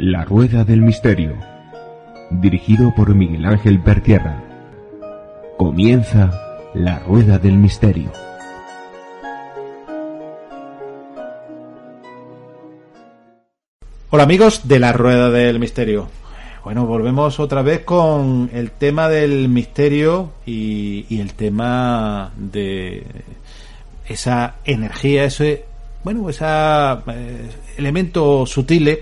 [0.00, 1.36] La Rueda del Misterio.
[2.30, 4.44] Dirigido por Miguel Ángel Pertierra.
[5.56, 8.12] Comienza La Rueda del Misterio.
[14.10, 16.06] Hola amigos de la Rueda del Misterio.
[16.62, 23.04] Bueno, volvemos otra vez con el tema del misterio y, el tema de
[24.08, 25.64] esa energía, ese,
[26.04, 29.00] bueno, esa eh, elemento sutil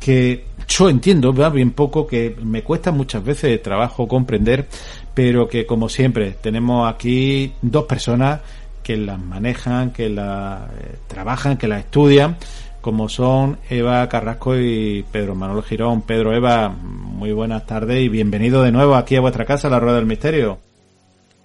[0.00, 4.66] que yo entiendo, va bien poco, que me cuesta muchas veces de trabajo comprender,
[5.14, 8.40] pero que como siempre tenemos aquí dos personas
[8.82, 12.36] que las manejan, que las eh, trabajan, que las estudian
[12.80, 16.02] como son Eva Carrasco y Pedro Manuel Girón.
[16.02, 19.96] Pedro, Eva, muy buenas tardes y bienvenido de nuevo aquí a vuestra casa, la Rueda
[19.96, 20.58] del Misterio.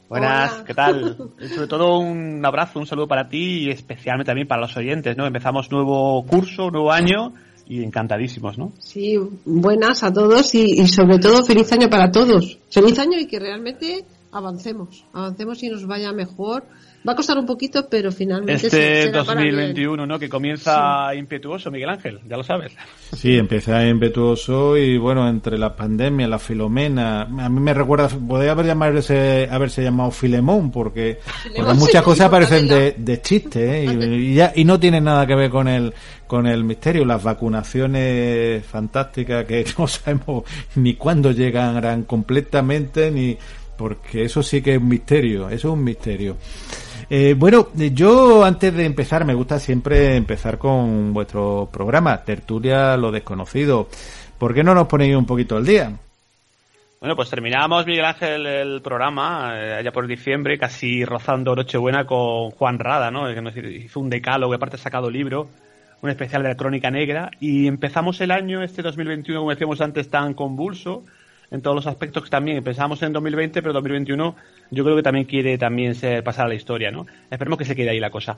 [0.07, 1.17] Buenas, ¿qué tal?
[1.53, 5.25] Sobre todo un abrazo, un saludo para ti y especialmente también para los oyentes, ¿no?
[5.25, 7.33] Empezamos nuevo curso, nuevo año
[7.67, 8.71] y encantadísimos, ¿no?
[8.79, 12.57] Sí, buenas a todos y, y sobre todo feliz año para todos.
[12.69, 16.63] Feliz año y que realmente avancemos, avancemos y nos vaya mejor
[17.07, 20.17] Va a costar un poquito, pero finalmente este será 2021, ¿no?
[20.17, 22.73] Que comienza impetuoso, Miguel Ángel, ya lo sabes.
[23.15, 28.51] Sí, empieza impetuoso y bueno, entre la pandemia, la filomena, a mí me recuerda, podría
[28.51, 31.19] haber llamarse, haberse llamado Filemón, porque,
[31.55, 33.85] porque muchas cosas parecen de, de chiste, ¿eh?
[33.85, 35.93] y, y, ya, y no tienen nada que ver con el,
[36.25, 40.43] con el misterio, las vacunaciones fantásticas que no sabemos
[40.75, 43.37] ni cuándo llegarán completamente, ni,
[43.77, 46.37] porque eso sí que es un misterio, eso es un misterio.
[47.09, 53.11] Eh, bueno, yo antes de empezar, me gusta siempre empezar con vuestro programa, Tertulia lo
[53.11, 53.87] desconocido.
[54.37, 55.91] ¿Por qué no nos ponéis un poquito al día?
[56.99, 62.49] Bueno, pues terminamos, Miguel Ángel, el programa eh, allá por diciembre, casi rozando Nochebuena con
[62.51, 63.27] Juan Rada, ¿no?
[63.27, 65.47] Que hizo un decálogo, aparte ha sacado libro,
[66.01, 70.09] un especial de la Crónica Negra, y empezamos el año, este 2021, como decíamos antes,
[70.09, 71.03] tan convulso,
[71.51, 74.35] en todos los aspectos que también pensamos en 2020, pero 2021
[74.71, 77.05] yo creo que también quiere también ser pasar a la historia, ¿no?
[77.29, 78.37] Esperemos que se quede ahí la cosa.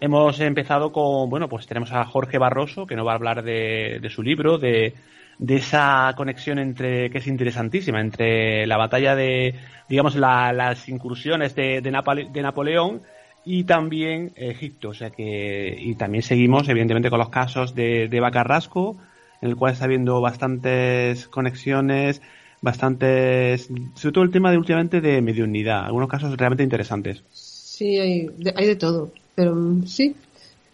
[0.00, 3.98] Hemos empezado con, bueno, pues tenemos a Jorge Barroso, que nos va a hablar de,
[4.00, 4.94] de su libro, de,
[5.38, 9.54] de esa conexión entre, que es interesantísima, entre la batalla de,
[9.88, 13.02] digamos, la, las incursiones de, de, Napole, de Napoleón
[13.44, 14.90] y también Egipto.
[14.90, 18.96] O sea que, y también seguimos, evidentemente, con los casos de, de Eva Carrasco,
[19.40, 22.22] en el cual está habiendo bastantes conexiones,
[22.64, 27.22] bastantes, sobre todo el tema de últimamente de mediunidad, algunos casos realmente interesantes.
[27.30, 29.54] Sí, hay de, hay de todo, pero
[29.86, 30.16] sí,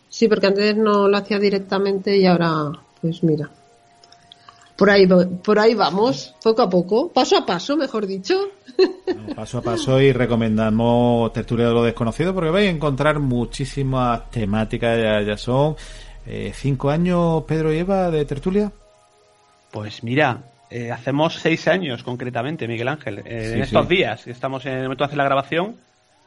[0.08, 2.70] sí, porque antes no lo hacía directamente y ahora,
[3.02, 3.50] pues mira,
[4.76, 5.08] por ahí,
[5.44, 8.38] por ahí vamos, poco a poco, paso a paso, mejor dicho.
[9.04, 14.30] Bueno, paso a paso y recomendamos Tertulia de lo Desconocido porque vais a encontrar muchísimas
[14.30, 15.74] temáticas, ya, ya son
[16.24, 18.70] eh, cinco años, Pedro y Eva, de Tertulia.
[19.72, 23.22] Pues mira, eh, hacemos seis años concretamente, Miguel Ángel.
[23.24, 23.96] Eh, sí, en estos sí.
[23.96, 25.76] días, estamos en el momento de hacer la grabación,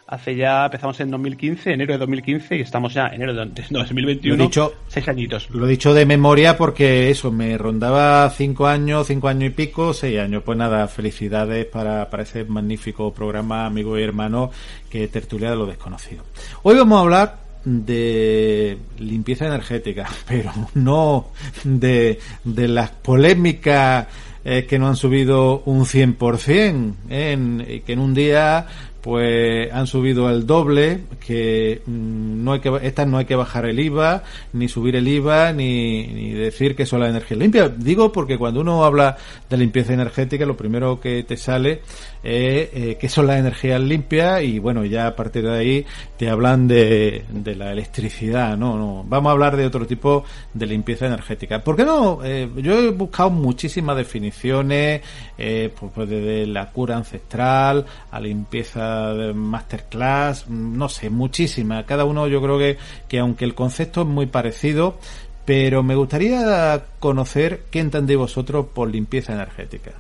[0.06, 4.36] hace ya, empezamos en 2015, enero de 2015, y estamos ya en enero de 2021,
[4.36, 5.50] lo he dicho, seis añitos.
[5.50, 9.94] Lo he dicho de memoria porque eso, me rondaba cinco años, cinco años y pico,
[9.94, 10.44] seis años.
[10.44, 14.52] Pues nada, felicidades para, para ese magnífico programa, amigo y hermano,
[14.90, 16.24] que tertulia de lo desconocido.
[16.64, 21.28] Hoy vamos a hablar de limpieza energética, pero no
[21.64, 24.08] de, de las polémicas
[24.46, 27.32] eh, que no han subido un 100%, ¿eh?
[27.32, 28.68] en, que en un día
[29.04, 33.66] pues han subido el doble, que mm, no hay que, estas no hay que bajar
[33.66, 34.24] el IVA,
[34.54, 37.68] ni subir el IVA, ni, ni decir que son la energía limpia.
[37.68, 39.18] Digo porque cuando uno habla
[39.50, 41.82] de limpieza energética, lo primero que te sale
[42.24, 45.86] es eh, que son las energías limpias y bueno, ya a partir de ahí
[46.18, 49.04] te hablan de, de la electricidad, no, no.
[49.06, 50.24] Vamos a hablar de otro tipo
[50.54, 51.62] de limpieza energética.
[51.62, 52.24] ¿Por qué no?
[52.24, 55.02] Eh, yo he buscado muchísimas definiciones,
[55.38, 61.84] eh, pues, pues desde la cura ancestral a limpieza de masterclass, no sé, muchísimas.
[61.84, 62.78] Cada uno yo creo que,
[63.10, 64.98] que aunque el concepto es muy parecido,
[65.46, 69.92] pero me gustaría conocer qué entendéis vosotros por limpieza energética.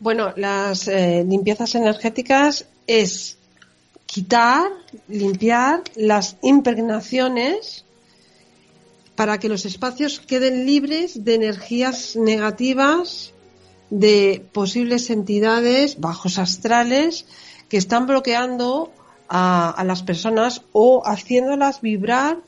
[0.00, 3.36] Bueno, las eh, limpiezas energéticas es
[4.06, 4.72] quitar,
[5.08, 7.84] limpiar las impregnaciones
[9.14, 13.34] para que los espacios queden libres de energías negativas,
[13.90, 17.26] de posibles entidades bajos astrales
[17.68, 18.90] que están bloqueando
[19.28, 22.38] a, las personas o haciéndolas vibrar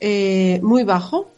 [0.00, 1.28] eh, muy bajo.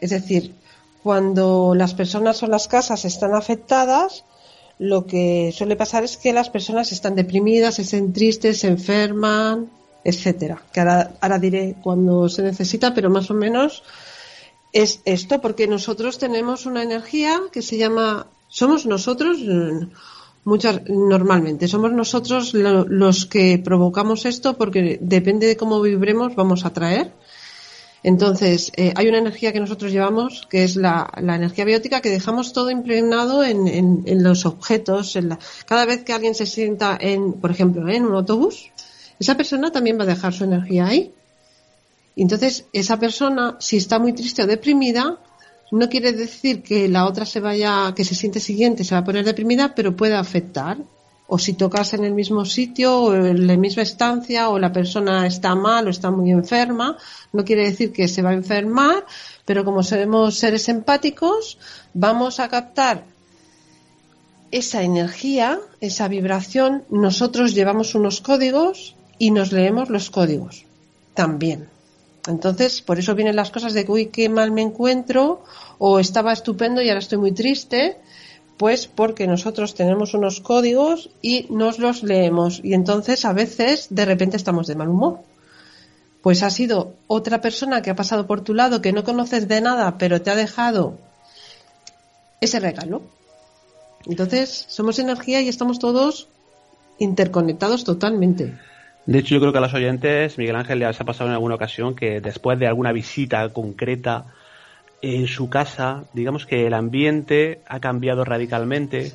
[0.00, 0.56] Es decir,
[1.04, 4.24] cuando las personas o las casas están afectadas,
[4.78, 9.70] lo que suele pasar es que las personas están deprimidas, se sienten tristes, se enferman,
[10.04, 10.62] etcétera.
[10.72, 13.82] Que ahora, ahora diré cuando se necesita, pero más o menos
[14.72, 19.38] es esto, porque nosotros tenemos una energía que se llama, somos nosotros,
[20.44, 26.72] muchas, normalmente, somos nosotros los que provocamos esto porque depende de cómo vibremos vamos a
[26.72, 27.12] traer.
[28.02, 32.52] Entonces, eh, hay una energía que nosotros llevamos, que es la, energía biótica, que dejamos
[32.52, 33.66] todo impregnado en,
[34.06, 35.16] en, los objetos.
[35.16, 38.70] En la, cada vez que alguien se sienta en, por ejemplo, en un autobús,
[39.18, 41.12] esa persona también va a dejar su energía ahí.
[42.14, 45.18] Entonces, esa persona, si está muy triste o deprimida,
[45.70, 49.04] no quiere decir que la otra se vaya, que se siente siguiente, se va a
[49.04, 50.78] poner deprimida, pero puede afectar.
[51.30, 55.26] O si tocas en el mismo sitio, o en la misma estancia, o la persona
[55.26, 56.96] está mal o está muy enferma,
[57.34, 59.04] no quiere decir que se va a enfermar,
[59.44, 61.58] pero como somos seres empáticos,
[61.92, 63.04] vamos a captar
[64.50, 66.84] esa energía, esa vibración.
[66.90, 70.64] Nosotros llevamos unos códigos y nos leemos los códigos
[71.14, 71.68] también.
[72.26, 75.42] Entonces, por eso vienen las cosas de uy, qué mal me encuentro,
[75.78, 77.98] o estaba estupendo y ahora estoy muy triste,
[78.58, 82.60] pues porque nosotros tenemos unos códigos y nos los leemos.
[82.62, 85.20] Y entonces, a veces, de repente estamos de mal humor.
[86.22, 89.60] Pues ha sido otra persona que ha pasado por tu lado, que no conoces de
[89.60, 90.98] nada, pero te ha dejado
[92.40, 93.02] ese regalo.
[94.06, 96.26] Entonces, somos energía y estamos todos
[96.98, 98.58] interconectados totalmente.
[99.06, 101.54] De hecho, yo creo que a los oyentes, Miguel Ángel, se ha pasado en alguna
[101.54, 104.26] ocasión que después de alguna visita concreta
[105.02, 109.12] en su casa, digamos que el ambiente ha cambiado radicalmente,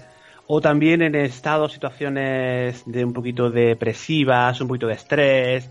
[0.47, 5.69] o también en estado, situaciones de un poquito depresivas, un poquito de estrés,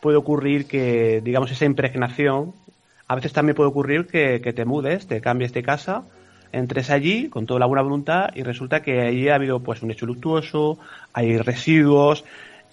[0.00, 2.52] puede ocurrir que, digamos, esa impregnación,
[3.08, 6.02] a veces también puede ocurrir que, que te mudes, te cambies de casa,
[6.52, 9.90] entres allí con toda la buena voluntad y resulta que allí ha habido pues un
[9.90, 10.78] hecho luctuoso,
[11.12, 12.24] hay residuos,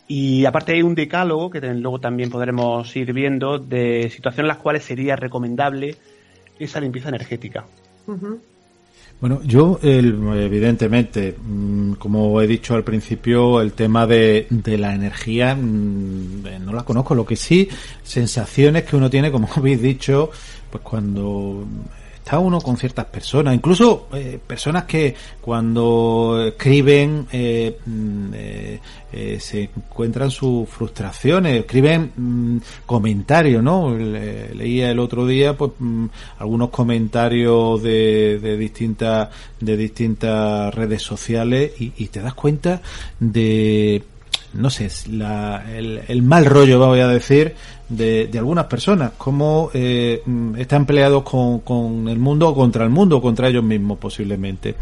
[0.07, 4.57] y aparte hay un decálogo que luego también podremos ir viendo de situaciones en las
[4.57, 5.95] cuales sería recomendable
[6.59, 7.65] esa limpieza energética.
[9.23, 15.55] Bueno, yo evidentemente, mm, como he dicho al principio, el tema de, de la energía
[15.55, 17.15] mm, eh, no la conozco.
[17.15, 17.69] Lo que sí,
[18.03, 20.29] sensaciones que uno tiene, como habéis dicho,
[20.69, 21.65] pues cuando
[22.23, 28.79] está uno con ciertas personas, incluso eh, personas que cuando escriben eh, mm, eh,
[29.11, 33.93] eh, se encuentran sus frustraciones, escriben mm, comentarios, ¿no?
[33.93, 36.05] leía el otro día pues mm,
[36.39, 39.27] algunos comentarios de, de distintas
[39.59, 42.81] de distintas redes sociales y, te das cuenta
[43.19, 44.01] de
[44.53, 47.55] no sé, la, el, el, mal rollo, voy a decir,
[47.95, 52.83] de, de algunas personas, cómo eh, mm, están peleados con, con, el mundo o contra
[52.83, 54.75] el mundo contra ellos mismos posiblemente.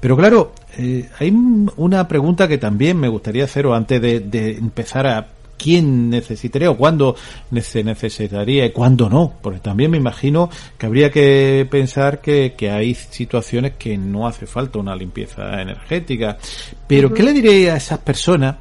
[0.00, 1.30] Pero claro, eh, hay
[1.76, 5.26] una pregunta que también me gustaría hacer antes de, de empezar a
[5.58, 7.16] quién necesitaría o cuándo
[7.60, 10.48] se necesitaría y cuándo no, porque también me imagino
[10.78, 16.38] que habría que pensar que, que hay situaciones que no hace falta una limpieza energética.
[16.86, 18.56] Pero, ¿qué le diría a esas personas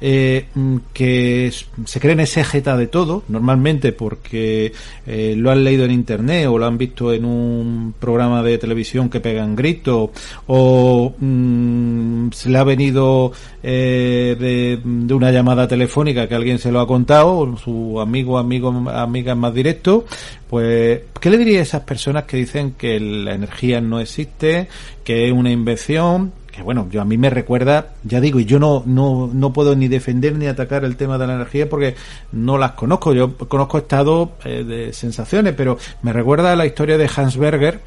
[0.00, 1.52] eh, mm, que
[1.84, 4.72] se creen exégeta de todo, normalmente porque
[5.06, 9.10] eh, lo han leído en internet o lo han visto en un programa de televisión
[9.10, 10.10] que pegan gritos
[10.46, 16.72] o mm, se le ha venido eh, de, de, una llamada telefónica que alguien se
[16.72, 20.06] lo ha contado, su amigo, amigo, amiga más directo,
[20.50, 24.66] pues, ¿qué le diría a esas personas que dicen que la energía no existe,
[25.04, 28.82] que es una invención, bueno, yo a mí me recuerda, ya digo, y yo no,
[28.86, 31.94] no, no puedo ni defender ni atacar el tema de la energía porque
[32.32, 36.98] no las conozco, yo conozco estados eh, de sensaciones, pero me recuerda a la historia
[36.98, 37.80] de Hans Berger,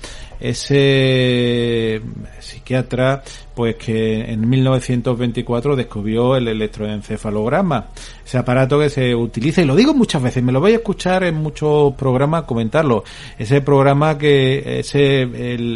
[0.44, 2.02] ese
[2.40, 3.24] psiquiatra
[3.56, 7.88] pues que en 1924 descubrió el electroencefalograma,
[8.26, 11.24] ese aparato que se utiliza y lo digo muchas veces, me lo voy a escuchar
[11.24, 13.06] en muchos programas comentarlo,
[13.40, 15.30] ese programa que ese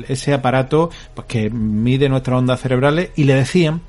[0.08, 3.82] ese aparato pues que mide nuestras ondas cerebrales y le decían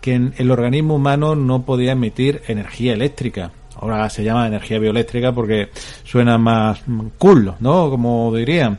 [0.00, 3.52] que el organismo humano no podía emitir energía eléctrica.
[3.76, 5.70] Ahora se llama energía bioeléctrica porque
[6.04, 6.82] suena más
[7.18, 7.90] cool, ¿no?
[7.90, 8.78] Como dirían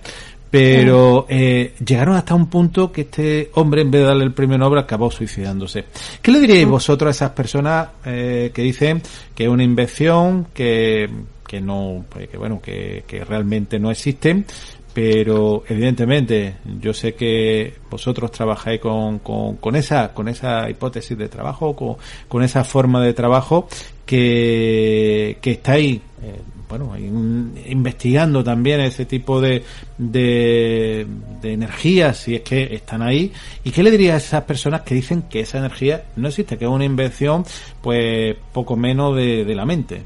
[0.56, 4.58] pero eh, llegaron hasta un punto que este hombre, en vez de darle el premio
[4.58, 5.84] Nobel, acabó suicidándose.
[6.22, 9.02] ¿Qué le diríais vosotros a esas personas eh, que dicen
[9.36, 11.10] que es una invención, que,
[11.46, 14.46] que no, pues, que bueno, que, que realmente no existen,
[14.94, 21.28] pero evidentemente yo sé que vosotros trabajáis con, con, con esa con esa hipótesis de
[21.28, 21.98] trabajo con,
[22.30, 23.68] con esa forma de trabajo
[24.06, 29.64] que, que estáis eh, bueno investigando también ese tipo de,
[29.98, 31.08] de,
[31.44, 33.32] energías si es que están ahí
[33.64, 36.66] y qué le dirías a esas personas que dicen que esa energía no existe que
[36.66, 37.46] es una invención
[37.82, 40.04] pues poco menos de, de la mente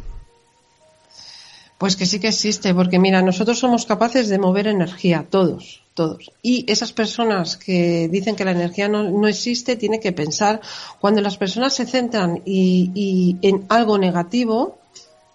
[1.79, 6.29] pues que sí que existe, porque mira, nosotros somos capaces de mover energía, todos, todos.
[6.41, 10.59] Y esas personas que dicen que la energía no, no existe, tienen que pensar,
[10.99, 14.77] cuando las personas se centran y, y en algo negativo,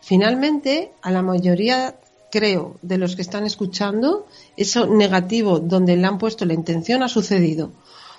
[0.04, 1.96] finalmente a la mayoría,
[2.30, 7.08] creo, de los que están escuchando, eso negativo donde le han puesto la intención ha
[7.08, 7.72] sucedido.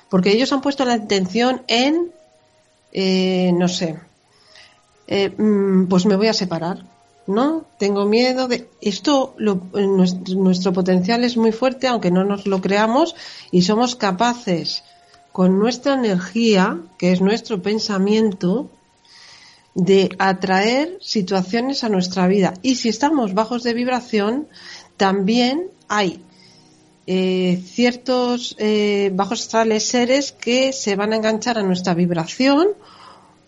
[0.10, 2.12] Porque ellos han puesto la intención en,
[2.92, 4.00] eh, no sé,
[5.08, 5.32] eh,
[5.90, 6.84] pues me voy a separar
[7.28, 7.66] ¿no?
[7.80, 12.62] Tengo miedo de esto lo, nuestro, nuestro, potencial es muy fuerte aunque no nos lo
[12.62, 13.16] creamos
[13.52, 14.84] y somos capaces
[15.32, 18.70] con nuestra energía, que es nuestro pensamiento,
[19.76, 22.54] de atraer situaciones a nuestra vida.
[22.62, 24.48] Y si estamos bajos de vibración,
[24.98, 26.24] también hay
[27.08, 32.70] eh, ciertos eh, bajos astrales seres que se van a enganchar a nuestra vibración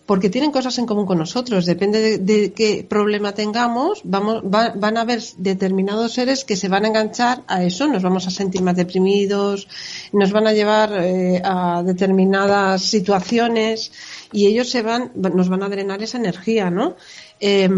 [0.08, 1.66] porque tienen cosas en común con nosotros.
[1.66, 6.86] Depende de, qué problema tengamos, vamos, va, van a haber determinados seres que se van
[6.86, 9.68] a enganchar a eso, nos vamos a sentir más deprimidos,
[10.14, 13.92] nos van a llevar eh, a determinadas situaciones
[14.32, 16.96] y ellos se van, nos van a drenar esa energía, ¿no?
[17.38, 17.68] Eh,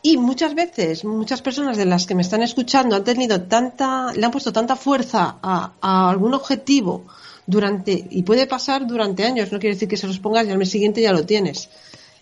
[0.00, 4.24] y muchas veces, muchas personas de las que me están escuchando han tenido tanta, le
[4.24, 7.06] han puesto tanta fuerza a algún objetivo,
[7.48, 10.58] durante, y puede pasar durante años, no quiere decir que se los pongas y al
[10.58, 11.68] mes siguiente ya lo tienes.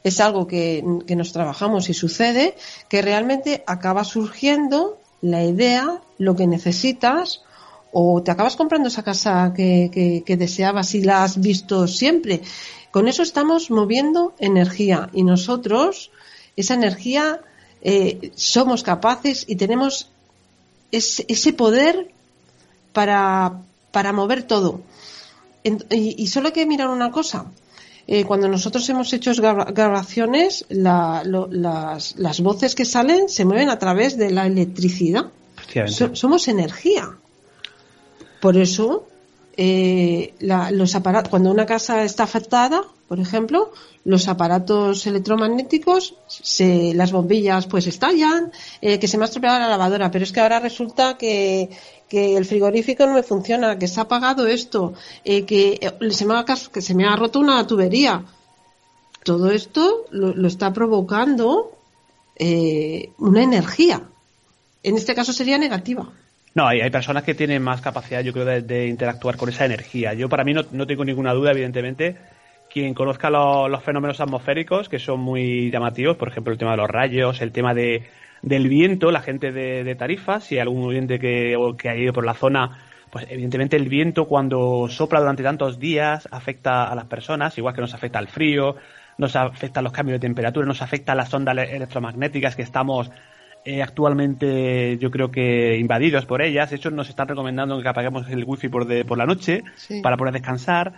[0.02, 2.54] Es algo que, que nos trabajamos y sucede,
[2.88, 7.42] que realmente acaba surgiendo la idea, lo que necesitas,
[7.92, 12.42] o te acabas comprando esa casa que, que, que, deseabas y la has visto siempre.
[12.92, 16.10] Con eso estamos moviendo energía y nosotros
[16.56, 17.40] esa energía
[17.82, 20.08] eh, somos capaces y tenemos
[20.92, 22.10] ese, poder
[22.92, 24.80] para, para mover todo.
[25.90, 27.46] Y, solo hay que mirar una cosa.
[28.06, 33.68] Eh, cuando nosotros hemos hecho grabaciones, la, lo, las, las, voces que salen se mueven
[33.68, 35.26] a través de la electricidad.
[35.88, 37.16] So, somos energía.
[38.40, 39.08] Por eso,
[39.56, 43.72] eh, la, los aparatos, cuando una casa está afectada, por ejemplo,
[44.04, 49.68] los aparatos electromagnéticos, se, las bombillas pues estallan, eh, que se me ha estropeado la
[49.68, 51.70] lavadora, pero es que ahora resulta que
[52.08, 54.94] que el frigorífico no me funciona, que se ha apagado esto,
[55.24, 58.24] eh, que, eh, se me ha, que se me ha roto una tubería.
[59.24, 61.72] Todo esto lo, está provocando
[62.36, 64.02] eh, una energía.
[64.84, 66.08] En este caso sería negativa.
[66.54, 69.66] No, hay, hay, personas que tienen más capacidad, yo creo, de, de interactuar con esa
[69.66, 70.14] energía.
[70.14, 72.16] Yo, para mí, no, tengo ninguna duda, evidentemente.
[72.72, 76.76] Quien conozca lo, los fenómenos atmosféricos, que son muy llamativos, por ejemplo, el tema de
[76.76, 78.06] los rayos, el tema de,
[78.42, 82.12] del viento, la gente de, de Tarifa, si hay algún oyente que, que ha ido
[82.12, 82.78] por la zona,
[83.10, 87.80] pues evidentemente el viento cuando sopla durante tantos días afecta a las personas, igual que
[87.80, 88.76] nos afecta el frío,
[89.18, 93.10] nos afecta los cambios de temperatura, nos afecta las ondas electromagnéticas que estamos
[93.68, 96.70] eh, actualmente yo creo que invadidos por ellas.
[96.70, 100.00] De hecho, nos están recomendando que apaguemos el wifi por, de, por la noche sí.
[100.02, 100.92] para poder descansar.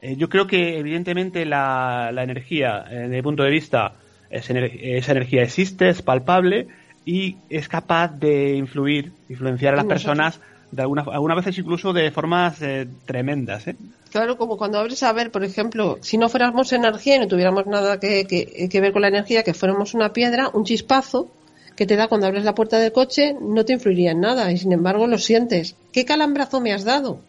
[0.00, 3.96] Eh, yo creo que evidentemente la, la energía, eh, desde mi punto de vista,
[4.30, 6.68] es, esa energía existe, es palpable
[7.04, 12.10] y es capaz de influir, influenciar a las personas de alguna, algunas veces incluso de
[12.10, 13.68] formas eh, tremendas.
[13.68, 13.76] ¿eh?
[14.10, 17.66] Claro, como cuando abres a ver, por ejemplo, si no fuéramos energía y no tuviéramos
[17.66, 21.30] nada que, que, que ver con la energía, que fuéramos una piedra, un chispazo
[21.76, 24.58] que te da cuando abres la puerta del coche no te influiría en nada y
[24.58, 25.74] sin embargo lo sientes.
[25.92, 27.20] ¿Qué calambrazo me has dado?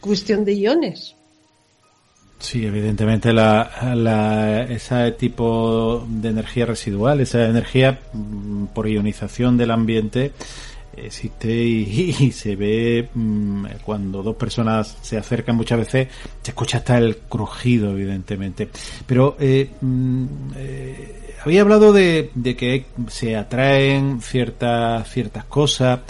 [0.00, 1.14] Cuestión de iones.
[2.38, 9.70] Sí, evidentemente la, la, ese tipo de energía residual, esa energía mm, por ionización del
[9.70, 10.32] ambiente
[10.96, 16.08] existe y, se ve mmm, cuando dos personas se acercan muchas veces
[16.42, 18.68] se escucha hasta el crujido evidentemente.
[19.06, 20.26] Pero eh, mmm,
[20.56, 26.00] eh, había hablado de, de, que se atraen ciertas ciertas cosas.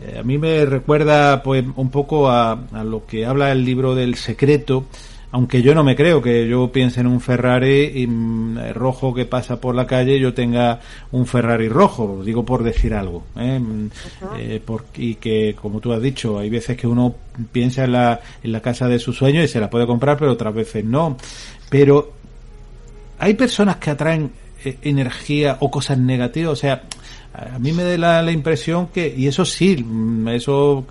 [0.00, 3.94] Eh, a mí me recuerda pues un poco a, a lo que habla el libro
[3.94, 4.86] del secreto
[5.32, 9.60] aunque yo no me creo que yo piense en un Ferrari mm, rojo que pasa
[9.60, 10.80] por la calle yo tenga
[11.12, 13.24] un Ferrari rojo, digo por decir algo.
[13.36, 13.58] ¿eh?
[13.58, 13.90] Mm,
[14.38, 14.62] eh,
[14.96, 17.14] y que, como tú has dicho, hay veces que uno
[17.52, 20.32] piensa en la, en la casa de su sueño y se la puede comprar, pero
[20.32, 21.16] otras veces no.
[21.68, 22.12] Pero
[23.18, 24.30] hay personas que atraen
[24.64, 26.82] eh, energía o cosas negativas, o sea,
[27.36, 30.86] a mí me da la, impresión que, y eso sí, mm, eso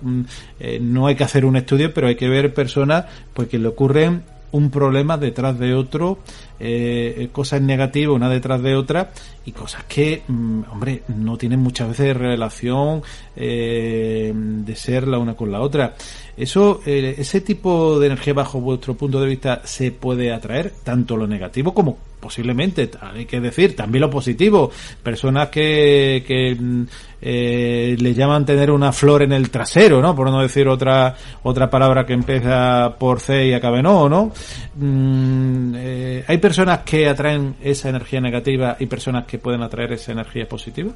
[0.60, 3.68] eh, no hay que hacer un estudio, pero hay que ver personas pues que le
[3.68, 4.22] ocurren
[4.52, 6.18] un problema detrás de otro,
[6.58, 9.10] eh, cosas negativas una detrás de otra
[9.44, 13.02] y cosas que, mm, hombre, no tienen muchas veces relación
[13.34, 15.94] eh, de ser la una con la otra.
[16.36, 21.16] Eso, eh, ese tipo de energía bajo vuestro punto de vista se puede atraer tanto
[21.16, 24.68] lo negativo como posiblemente, hay que decir, también lo positivo.
[25.00, 26.82] Personas que, que mm,
[27.22, 30.12] eh, le llaman tener una flor en el trasero, ¿no?
[30.16, 31.14] Por no decir otra
[31.44, 34.32] otra palabra que empieza por C y acabe no, ¿no?
[34.74, 40.10] Mm, eh, hay personas que atraen esa energía negativa y personas que pueden atraer esa
[40.10, 40.90] energía positiva.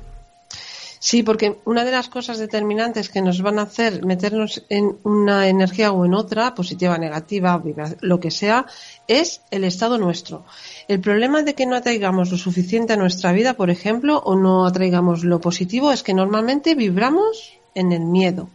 [1.02, 5.48] Sí, porque una de las cosas determinantes que nos van a hacer meternos en una
[5.48, 7.62] energía o en otra, positiva, negativa,
[8.02, 8.66] lo que sea,
[9.08, 10.44] es el estado nuestro.
[10.88, 14.66] El problema de que no atraigamos lo suficiente a nuestra vida, por ejemplo, o no
[14.66, 18.50] atraigamos lo positivo, es que normalmente vibramos en el miedo.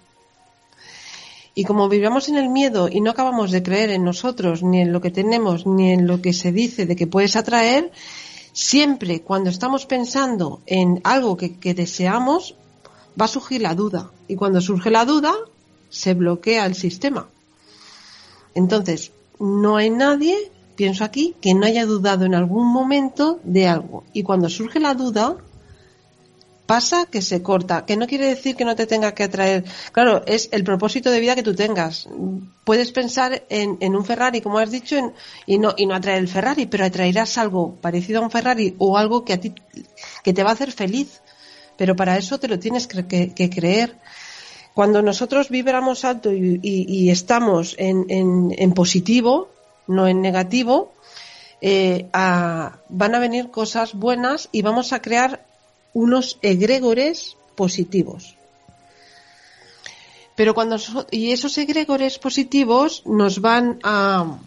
[1.55, 4.93] Y como vibramos en el miedo y no acabamos de creer en nosotros, ni en
[4.93, 7.91] lo que tenemos, ni en lo que se dice de que puedes atraer,
[8.55, 12.55] Siempre cuando estamos pensando en algo que, deseamos,
[13.19, 14.11] va a surgir la duda.
[14.29, 15.33] Y cuando surge la duda,
[15.89, 17.27] se bloquea el sistema.
[18.53, 24.05] Entonces, no hay nadie, pienso aquí, que no haya dudado en algún momento de algo.
[24.13, 25.35] Y cuando surge la duda,
[26.65, 29.65] pasa que se corta, que no quiere decir que no te tenga que atraer.
[29.91, 32.07] Claro, es el propósito de vida que tú tengas.
[32.63, 35.13] Puedes pensar en, un Ferrari, como has dicho,
[35.45, 38.97] y no y no atraer el Ferrari, pero atraerás algo parecido a un Ferrari o
[38.97, 39.53] algo que a ti
[40.23, 41.21] que te va a hacer feliz.
[41.77, 43.97] Pero para eso te lo tienes que, creer.
[44.73, 49.49] Cuando nosotros vibramos alto y, estamos en, positivo,
[49.87, 50.93] no en negativo,
[51.61, 55.45] eh, van a venir cosas buenas y vamos a crear
[55.95, 58.35] unos egregores positivos.
[60.35, 60.75] Pero cuando
[61.09, 64.37] y esos egregores positivos nos van a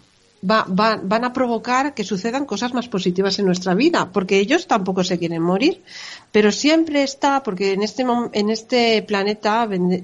[0.40, 5.18] van a provocar que sucedan cosas más positivas en nuestra vida, porque ellos tampoco se
[5.18, 5.82] quieren morir,
[6.30, 10.02] pero siempre está, porque en este en este planeta eh,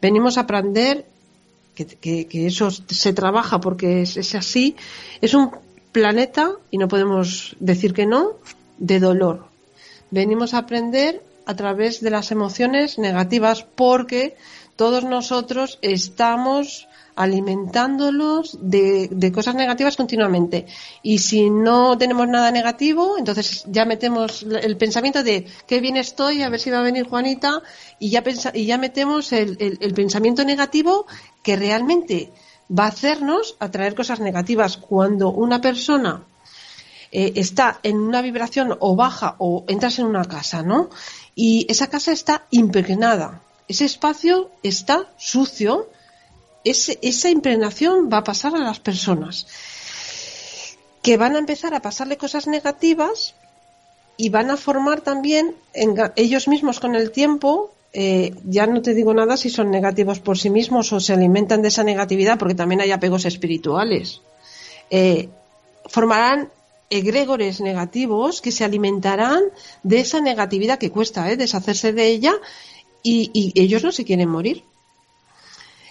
[0.00, 1.04] venimos a aprender
[1.74, 4.76] que, eso se trabaja porque es, es así,
[5.20, 5.50] es un
[5.92, 8.36] planeta, y no podemos decir que no,
[8.78, 9.49] de dolor,
[10.10, 14.36] venimos a aprender a través de las emociones negativas porque
[14.76, 20.66] todos nosotros estamos alimentándolos de, cosas negativas continuamente.
[21.02, 26.42] Y si no tenemos nada negativo, entonces ya metemos el pensamiento de qué bien estoy,
[26.42, 27.62] a ver si va a venir Juanita,
[27.98, 28.22] y ya,
[28.54, 31.06] y ya metemos el, el pensamiento negativo
[31.42, 32.32] que realmente
[32.70, 34.78] va a hacernos atraer cosas negativas.
[34.78, 36.22] Cuando una persona
[37.12, 40.90] eh, está en una vibración o baja o entras en una casa, ¿no?
[41.34, 45.88] Y esa casa está impregnada, ese espacio está sucio,
[46.64, 49.46] esa impregnación va a pasar a las personas
[51.02, 53.34] que van a empezar a pasarle cosas negativas
[54.18, 55.56] y van a formar también
[56.16, 60.38] ellos mismos con el tiempo eh, ya no te digo nada si son negativos por
[60.38, 64.20] sí mismos o se alimentan de esa negatividad, porque también hay apegos espirituales.
[64.90, 65.28] Eh,
[65.86, 66.50] formarán
[66.90, 69.42] egregores negativos que se alimentarán
[69.84, 71.36] de esa negatividad que cuesta ¿eh?
[71.36, 72.34] deshacerse de ella
[73.02, 74.64] y, ellos no se quieren morir.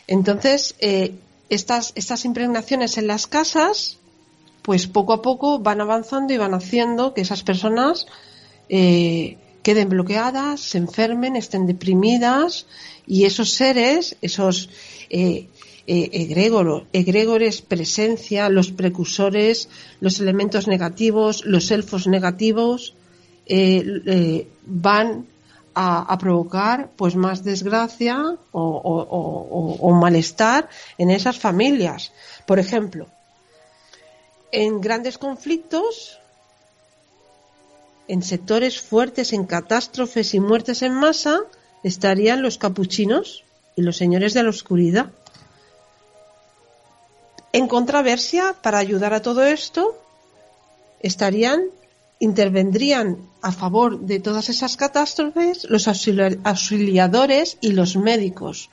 [0.08, 1.16] Entonces, eh,
[1.50, 3.98] estas, estas impregnaciones en las casas,
[4.62, 8.06] pues poco a poco van avanzando y van haciendo que esas personas
[8.68, 12.66] eh, queden bloqueadas, se enfermen, estén deprimidas
[13.08, 14.70] y esos seres, esos
[15.10, 15.48] eh,
[15.92, 22.94] eh, egregores, presencia, los precursores, los elementos negativos, los elfos negativos,
[23.48, 25.26] eh, eh, van
[25.74, 32.12] a, provocar pues más desgracia o, malestar en esas familias.
[32.46, 33.08] Por ejemplo,
[34.52, 36.20] en grandes conflictos,
[38.08, 41.40] en sectores fuertes, en catástrofes y muertes en masa,
[41.84, 43.44] estarían los capuchinos
[43.76, 45.12] y los señores de la oscuridad.
[47.52, 49.98] En controversia, para ayudar a todo esto,
[51.02, 51.64] estarían,
[52.20, 58.70] intervendrían a favor de todas esas catástrofes los auxiliadores y los médicos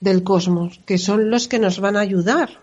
[0.00, 2.60] del cosmos, que son los que nos van a ayudar.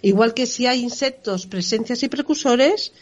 [0.00, 2.92] Igual que si hay insectos, presencias y precursores,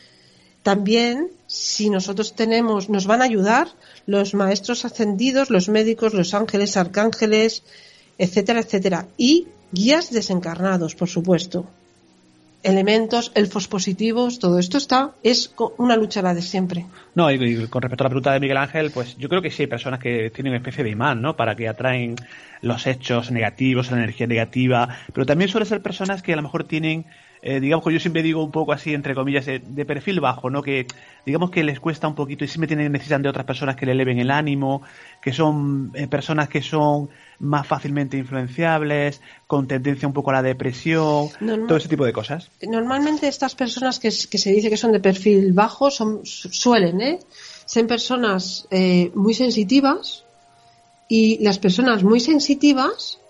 [0.62, 3.68] también si nosotros tenemos, nos van a ayudar
[4.04, 7.62] los maestros ascendidos, los médicos, los ángeles, arcángeles,
[8.18, 9.08] etcétera, etcétera.
[9.16, 11.66] Y guías desencarnados, por supuesto.
[12.62, 16.84] Elementos, elfos positivos, todo esto está, es una lucha la de siempre.
[17.14, 19.62] No, y, con respecto a la pregunta de Miguel Ángel, pues yo creo que sí
[19.62, 21.36] hay personas que tienen una especie de imán, ¿no?
[21.36, 22.16] Para que atraen
[22.60, 26.64] los hechos negativos, la energía negativa, pero también suelen ser personas que a lo mejor
[26.64, 27.06] tienen
[27.42, 30.62] eh, digamos que yo siempre digo un poco así, entre comillas, de, perfil bajo, ¿no?
[30.62, 30.86] Que
[31.24, 33.92] digamos que les cuesta un poquito y siempre tienen, necesitan de otras personas que le
[33.92, 34.82] eleven el ánimo,
[35.22, 40.42] que son eh, personas que son más fácilmente influenciables, con tendencia un poco a la
[40.42, 41.30] depresión,
[41.66, 42.50] todo ese tipo de cosas.
[42.60, 47.18] Normalmente estas personas que, se dice que son de perfil bajo son, suelen, ¿eh?
[47.64, 50.24] Ser personas eh, muy sensitivas
[51.08, 53.20] y las personas muy sensitivas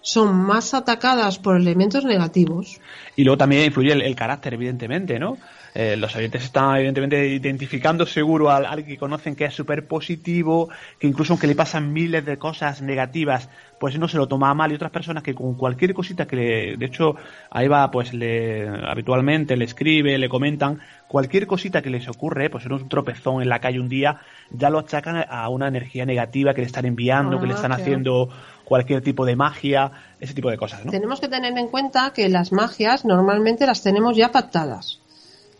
[0.00, 2.80] son más atacadas por elementos negativos.
[3.16, 5.38] Y luego también influye el, carácter, evidentemente, ¿no?
[5.74, 10.70] Eh, los oyentes están evidentemente identificando seguro a alguien que conocen que es súper positivo,
[10.98, 14.72] que incluso aunque le pasan miles de cosas negativas, pues no se lo toma mal
[14.72, 17.16] y otras personas que con cualquier cosita que le, de hecho,
[17.50, 22.64] ahí va, pues le, habitualmente le escribe, le comentan, cualquier cosita que les ocurre, pues
[22.66, 26.54] en un tropezón en la calle un día, ya lo achacan a una energía negativa
[26.54, 28.28] que le están enviando, que le ah, están haciendo
[28.68, 30.82] cualquier tipo de magia, ese tipo de cosas.
[30.90, 35.00] Tenemos que tener en cuenta que las magias normalmente las tenemos ya pactadas.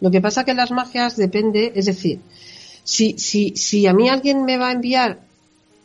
[0.01, 2.21] Lo que pasa que las magias depende, es decir,
[2.85, 5.21] si, si, si a mí alguien me va a enviar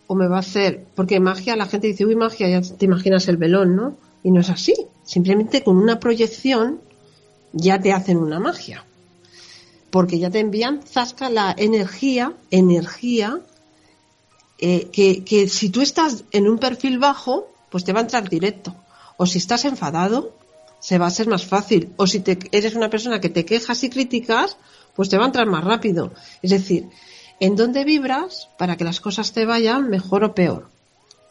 [0.08, 3.28] o me va a hacer, porque magia, la gente dice, uy, magia, ya te imaginas
[3.30, 3.96] el velón, ¿no?
[4.22, 4.74] Y no es así.
[5.04, 6.82] Simplemente con una proyección
[7.54, 8.84] ya te hacen una magia.
[9.90, 13.40] Porque ya te envían, zasca la energía, energía
[14.60, 18.76] eh, que, si tú estás en un perfil bajo, pues te va a entrar directo.
[19.18, 20.36] O si estás enfadado,
[20.80, 21.94] se va a ser más fácil.
[21.98, 24.58] O si te, eres una persona que te quejas y criticas,
[24.96, 26.14] pues te va a entrar más rápido.
[26.42, 26.90] Es decir,
[27.40, 30.70] en dónde vibras para que las cosas te vayan mejor o peor.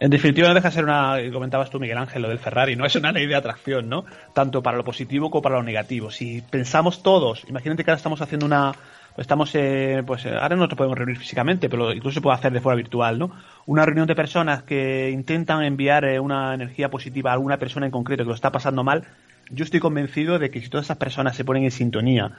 [0.01, 2.85] En definitiva, no deja de ser una, comentabas tú, Miguel Ángel, lo del Ferrari, no
[2.85, 4.05] es una ley de atracción, ¿no?
[4.35, 6.11] Tanto para lo positivo como para lo negativo.
[6.11, 8.75] Si pensamos todos, imagínate que ahora estamos haciendo una,
[9.17, 12.53] estamos, eh, pues eh, ahora no nos podemos reunir físicamente, pero incluso se puede hacer
[12.53, 13.33] de forma virtual, ¿no?
[13.67, 17.93] Una reunión de personas que intentan enviar eh, una energía positiva a alguna persona en
[17.93, 19.05] concreto que lo está pasando mal,
[19.51, 22.33] yo estoy convencido de que si todas esas personas se ponen en sintonía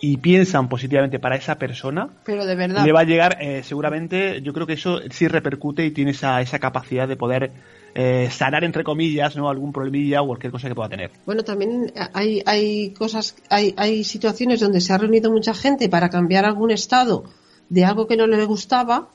[0.00, 2.84] y piensan positivamente para esa persona, pero de verdad.
[2.84, 6.58] le va a llegar, seguramente, yo creo que eso sí repercute y tiene esa, esa
[6.58, 7.52] capacidad de poder
[7.94, 11.10] eh, sanar entre comillas no algún problemilla o cualquier cosa que pueda tener.
[11.26, 16.08] Bueno también hay hay cosas hay hay situaciones donde se ha reunido mucha gente para
[16.08, 17.24] cambiar algún estado
[17.68, 19.08] de algo que no le gustaba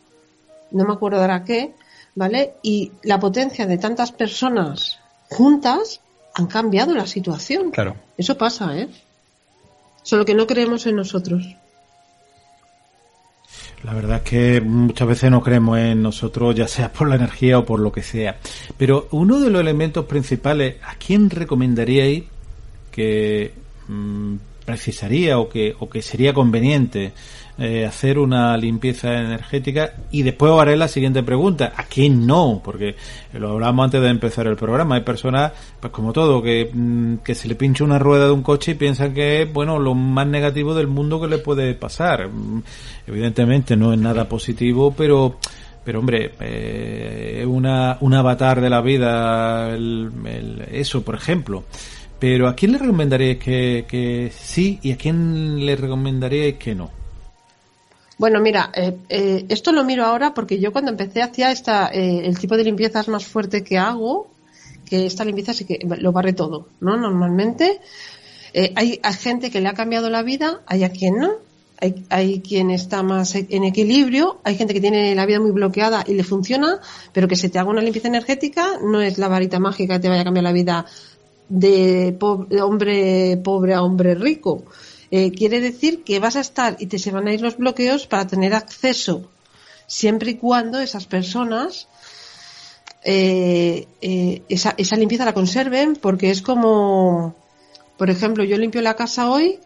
[0.72, 1.74] no me acuerdo ahora qué
[2.16, 6.02] vale y la potencia de tantas personas juntas
[6.34, 7.72] han cambiado la situación.
[7.72, 7.96] Claro.
[8.18, 8.90] Eso pasa eh
[10.04, 11.44] solo que no creemos en nosotros
[13.88, 17.58] la verdad es que muchas veces no creemos en nosotros, ya sea por la energía
[17.58, 18.38] o por lo que sea.
[18.76, 22.26] Pero uno de los elementos principales, ¿a quién recomendaríais
[22.92, 23.54] que
[23.88, 27.14] mm, precisaría o que, o que sería conveniente
[27.60, 32.62] eh, hacer una limpieza energética y después haré la siguiente pregunta ¿a quién no?
[32.64, 32.96] porque
[33.34, 37.34] lo hablamos antes de empezar el programa hay personas pues como todo que, mm, que
[37.34, 40.28] se le pincha una rueda de un coche y piensan que es bueno lo más
[40.28, 42.64] negativo del mundo que le puede pasar mm,
[43.08, 45.38] evidentemente no es nada positivo pero
[45.84, 49.74] pero hombre, eh, una, un avatar de la vida,
[50.70, 51.64] eso, por ejemplo.
[52.20, 56.92] Pero ¿a quién le recomendaríais que, que sí y a quién le recomendaríais que no?
[58.18, 62.26] Bueno, mira, eh, eh, esto lo miro ahora porque yo cuando empecé hacía esta, eh,
[62.26, 64.28] el tipo de limpiezas más fuerte que hago,
[64.86, 66.98] que esta limpieza sí que lo barre todo, ¿no?
[66.98, 67.80] Normalmente
[68.76, 71.34] hay, hay, gente que le ha cambiado la vida, hay a quien no.
[71.80, 76.04] Hay, hay quien está más en equilibrio, hay gente que tiene la vida muy bloqueada
[76.08, 76.80] y le funciona,
[77.14, 80.10] pero que se te haga una limpieza energética no es la varita mágica que te
[80.10, 80.88] vaya a cambiar la vida
[81.50, 82.18] de,
[82.64, 84.64] hombre pobre a hombre rico.
[85.10, 88.08] Eh, quiere decir que vas a estar y te se van a ir los bloqueos
[88.08, 89.30] para tener acceso
[89.88, 91.88] siempre y cuando esas personas
[93.04, 97.36] eh, eh, esa, esa limpieza la conserven porque es como
[97.98, 99.62] por ejemplo yo limpio la casa hoy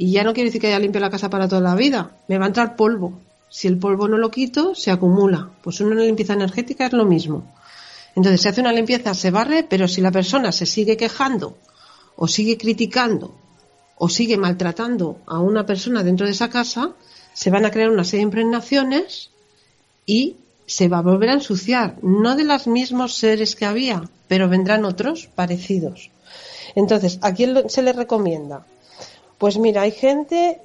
[0.00, 2.12] y ya no quiere decir que haya limpio la casa para toda la vida.
[2.26, 3.20] Me va a entrar polvo.
[3.50, 5.50] Si el polvo no lo quito se acumula.
[5.62, 7.52] Pues una limpieza energética es lo mismo.
[8.16, 11.58] Entonces, se hace una limpieza, se barre, pero si la persona se sigue quejando
[12.16, 13.34] o sigue criticando
[14.02, 16.96] o sigue maltratando a una persona dentro de esa casa,
[17.34, 19.28] se van a crear una serie de impregnaciones
[20.06, 24.48] y se va a volver a ensuciar, no de los mismos seres que había, pero
[24.48, 26.10] vendrán otros parecidos.
[26.74, 28.64] Entonces, ¿a quién se le recomienda?
[29.36, 30.62] Pues mira, hay gente,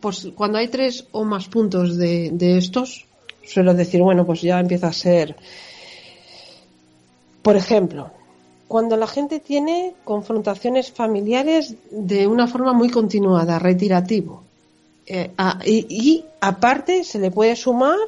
[0.00, 3.06] pues cuando hay tres o más puntos de, de estos,
[3.42, 5.34] suelo decir, bueno, pues ya empieza a ser,
[7.40, 8.10] por ejemplo,
[8.68, 14.42] cuando la gente tiene confrontaciones familiares de una forma muy continuada, retirativo.
[15.06, 15.30] Eh,
[15.64, 17.98] y, aparte se le puede sumar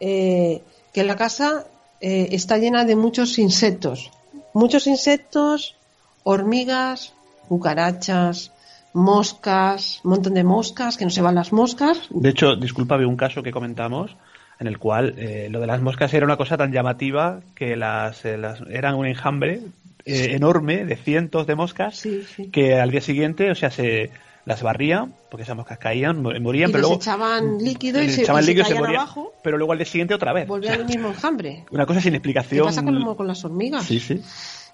[0.00, 0.60] eh,
[0.92, 1.66] que la casa
[2.00, 4.10] eh, está llena de muchos insectos.
[4.52, 5.76] Muchos insectos,
[6.24, 7.12] hormigas,
[7.48, 8.50] cucarachas,
[8.92, 12.08] moscas, un montón de moscas, que no se van las moscas.
[12.10, 14.16] De hecho, disculpa, un caso que comentamos
[14.60, 18.24] en el cual eh, lo de las moscas era una cosa tan llamativa que las,
[18.26, 19.62] eh, eran un enjambre
[20.04, 22.06] eh, enorme de cientos de moscas
[22.52, 24.10] que al día siguiente, o sea, se
[24.44, 28.66] las barrían porque esas moscas caían, morían, pero luego echaban líquido y, se, echaban líquido
[28.66, 30.46] se, morían, abajo, pero luego al día siguiente otra vez.
[30.46, 31.64] Volvían al mismo enjambre.
[31.70, 32.60] Una cosa sin explicación.
[32.60, 33.84] ¿Qué pasa con, con las hormigas?
[33.84, 34.20] Sí, sí.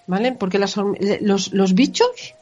[0.05, 0.33] ¿Vale?
[0.33, 0.75] Porque las,
[1.21, 2.35] los, los bichos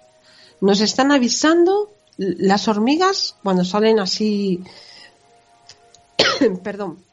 [0.62, 4.64] nos están avisando, las hormigas, cuando salen así,
[6.64, 7.05] perdón,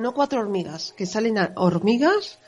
[0.00, 2.38] no cuatro hormigas, que salen hormigas,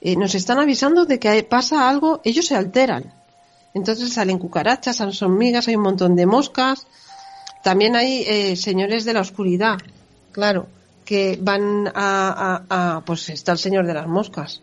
[0.00, 3.12] eh, nos están avisando de que pasa algo, ellos se alteran.
[3.72, 6.86] Entonces salen cucarachas, salen hormigas, hay un montón de moscas.
[7.62, 9.78] También hay eh, señores de la oscuridad,
[10.32, 10.68] claro,
[11.04, 14.60] que van a, pues está el señor de las moscas.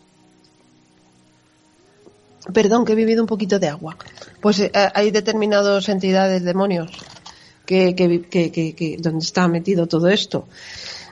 [2.54, 3.97] Perdón, que he vivido un poquito de agua.
[4.41, 6.91] Pues eh, hay determinadas entidades, demonios,
[7.65, 10.47] que, que, que, donde está metido todo esto.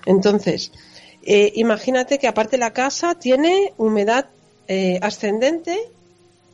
[0.05, 0.71] Entonces,
[1.31, 4.25] eh, imagínate que aparte la casa tiene humedad
[4.67, 5.77] eh, ascendente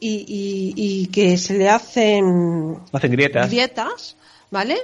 [0.02, 3.50] y, que se le hacen, hacen grietas.
[3.50, 4.18] grietas,
[4.52, 4.78] ¿vale?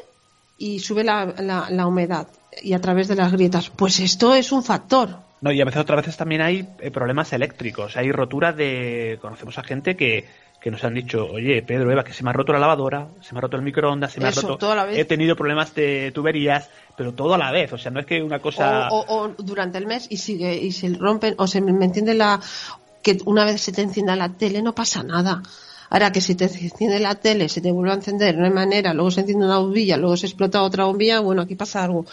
[0.58, 1.36] Y sube la,
[1.69, 2.30] la, humedad
[2.63, 3.69] y a través de las grietas.
[3.69, 5.17] Pues esto es un factor.
[5.41, 9.19] No, y a veces otras veces también hay eh, problemas eléctricos, hay rotura de...
[9.21, 10.25] Conocemos a gente que,
[10.62, 13.34] que nos han dicho, oye, Pedro, Eva, que se me ha roto la lavadora, se
[13.34, 14.60] me ha roto el microondas, se me ha roto...
[14.91, 17.74] He tenido problemas de tuberías, pero todo a la vez.
[17.74, 18.88] O sea, no es que una cosa...
[18.91, 22.39] O, durante el mes y sigue y se rompen, o se me entiende la...
[23.02, 25.41] que una vez se te encienda la tele no pasa nada.
[25.89, 28.93] Ahora que si te enciende la tele, se te vuelve a encender de una manera,
[28.93, 32.06] luego se enciende una bombilla, luego se explota otra bombilla, bueno, aquí pasa algo.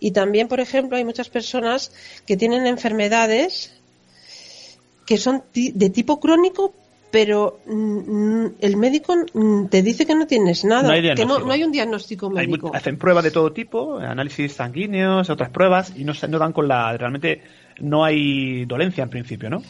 [0.00, 1.92] Y también, por ejemplo, hay muchas personas
[2.26, 3.74] que tienen enfermedades
[5.04, 6.72] que son de tipo crónico,
[7.10, 11.50] pero mm, el médico mm, te dice que no tienes nada, no hay que no,
[11.50, 12.70] hay un diagnóstico médico.
[12.74, 16.96] hacen pruebas de todo tipo, análisis sanguíneos, otras pruebas, y no, no dan con la.
[16.96, 17.42] Realmente
[17.80, 19.62] no hay dolencia en principio, ¿no?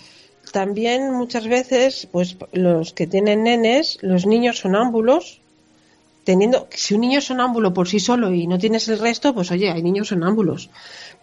[0.52, 5.40] También muchas veces, pues los que tienen nenes, los niños sonámbulos,
[6.24, 6.68] teniendo.
[6.70, 9.70] Si un niño es sonámbulo por sí solo y no tienes el resto, pues oye,
[9.70, 10.70] hay niños sonámbulos.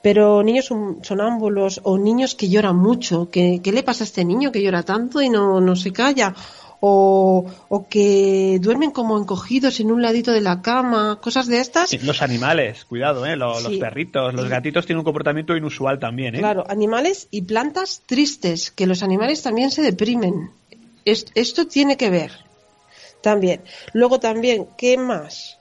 [0.02, 0.70] Pero niños
[1.02, 5.22] sonámbulos o niños que lloran mucho, ¿qué, le pasa a este niño que llora tanto
[5.22, 6.36] y no, no se calla?
[6.80, 11.92] O, o, que duermen como encogidos en un ladito de la cama, cosas de estas.
[12.04, 13.36] Los animales, cuidado, ¿eh?
[13.36, 16.36] los, perritos, los gatitos tienen un comportamiento inusual también.
[16.36, 16.40] ¿eh?
[16.40, 20.52] Claro, animales y plantas tristes, que los animales también se deprimen.
[21.04, 22.47] esto tiene que ver
[23.32, 23.62] también.
[23.92, 25.58] Luego también, ¿qué más?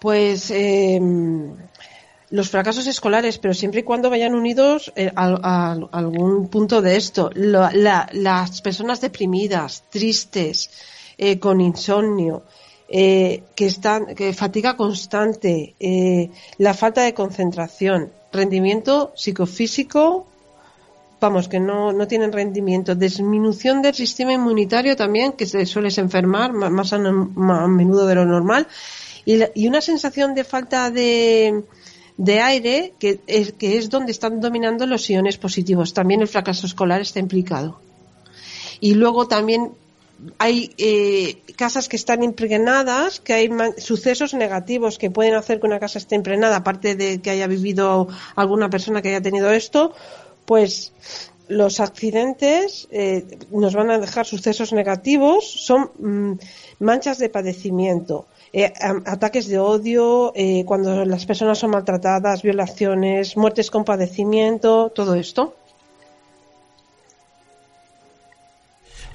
[0.00, 1.00] Pues eh,
[2.30, 7.30] los fracasos escolares, pero siempre y cuando vayan unidos eh, a, algún punto de esto.
[7.34, 10.70] las personas deprimidas, tristes,
[11.16, 12.42] eh, con insomnio,
[12.88, 15.74] eh, que están, que fatiga constante,
[16.58, 20.26] la falta de concentración, rendimiento psicofísico,
[21.26, 26.52] vamos, que no, no tienen rendimiento, disminución del sistema inmunitario también, que se suele enfermar
[26.52, 28.66] más a, menudo de lo normal,
[29.24, 31.64] y una sensación de falta de
[32.16, 35.92] de aire, que es, que es donde están dominando los iones positivos.
[35.92, 37.78] También el fracaso escolar está implicado.
[38.80, 39.72] Y luego también
[40.38, 45.78] hay eh, casas que están impregnadas, que hay sucesos negativos que pueden hacer que una
[45.78, 49.94] casa esté impregnada, aparte de que haya vivido alguna persona que haya tenido esto,
[50.46, 50.92] pues
[51.48, 56.32] los accidentes eh, nos van a dejar sucesos negativos, son mm,
[56.80, 58.26] manchas de padecimiento.
[58.52, 58.72] Eh,
[59.04, 65.54] ataques de odio, eh, cuando las personas son maltratadas, violaciones, muertes con padecimiento, todo esto.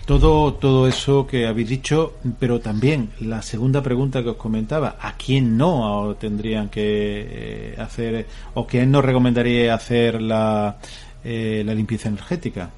[0.06, 5.16] Todo, todo eso que habéis dicho, pero también la segunda pregunta que os comentaba, ¿a
[5.16, 10.78] quién no tendrían que hacer o quién no recomendaría hacer la,
[11.24, 12.72] la limpieza energética?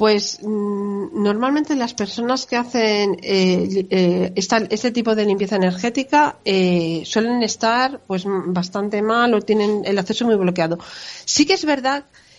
[0.00, 7.02] Pues mm, normalmente las personas que hacen eh, eh, este tipo de limpieza energética eh,
[7.04, 10.78] suelen estar pues bastante mal o tienen el acceso muy bloqueado.
[11.26, 12.29] Sí que es verdad que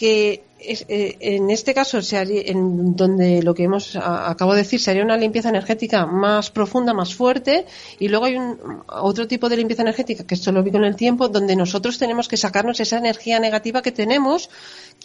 [0.00, 2.16] eh, en este caso, se
[2.50, 7.14] en donde lo que hemos acabo de decir sería una limpieza energética más profunda, más
[7.14, 7.66] fuerte,
[7.98, 10.96] y luego hay un, otro tipo de limpieza energética, que esto lo vi con el
[10.96, 14.48] tiempo, donde nosotros tenemos que sacarnos esa energía negativa que tenemos.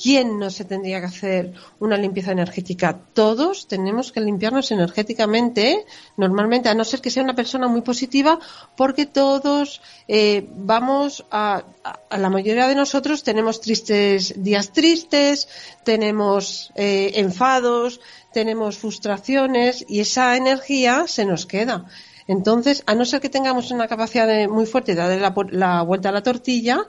[0.01, 2.97] ¿Quién no se tendría que hacer una limpieza energética?
[3.13, 5.85] Todos tenemos que limpiarnos energéticamente,
[6.17, 8.39] normalmente, a no ser que sea una persona muy positiva,
[8.75, 11.63] porque todos eh, vamos a,
[12.09, 15.47] a la mayoría de nosotros tenemos tristes días tristes,
[15.83, 17.99] tenemos eh, enfados,
[18.33, 21.85] tenemos frustraciones y esa energía se nos queda.
[22.27, 26.11] Entonces, a no ser que tengamos una capacidad muy fuerte de darle la, vuelta a
[26.11, 26.87] la tortilla,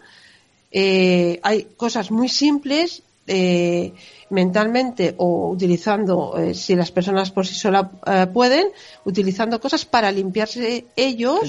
[0.72, 3.92] eh, hay cosas muy simples eh,
[4.30, 7.86] mentalmente o utilizando, si las personas por sí solas
[8.32, 8.68] pueden,
[9.04, 11.40] utilizando cosas para limpiarse ellos,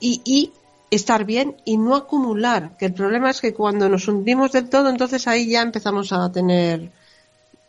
[0.00, 0.52] y,
[0.90, 2.76] estar bien y no acumular.
[2.78, 6.30] Que el problema es que cuando nos hundimos del todo, entonces ahí ya empezamos a
[6.30, 6.90] tener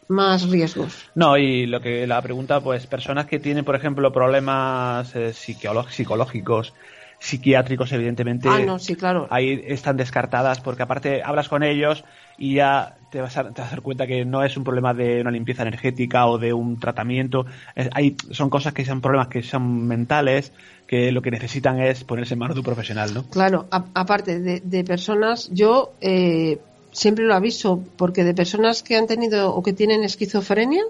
[0.08, 1.10] más riesgos.
[1.16, 6.74] No, y lo que la pregunta, pues personas que tienen, por ejemplo, problemas eh, psicológicos,
[7.24, 9.28] psiquiátricos, evidentemente, ah, no, sí, claro.
[9.30, 12.04] ahí están descartadas porque aparte hablas con ellos
[12.38, 15.62] y ya te vas, a, dar cuenta que no es un problema de una limpieza
[15.62, 17.46] energética o de un tratamiento.
[17.94, 20.52] hay, son cosas que son problemas que son mentales,
[20.86, 23.24] que lo que necesitan es ponerse en manos de un profesional, ¿no?
[23.30, 26.60] Claro, aparte de, personas, yo eh,
[26.92, 30.84] siempre lo aviso, porque de personas que han tenido o que tienen esquizofrenia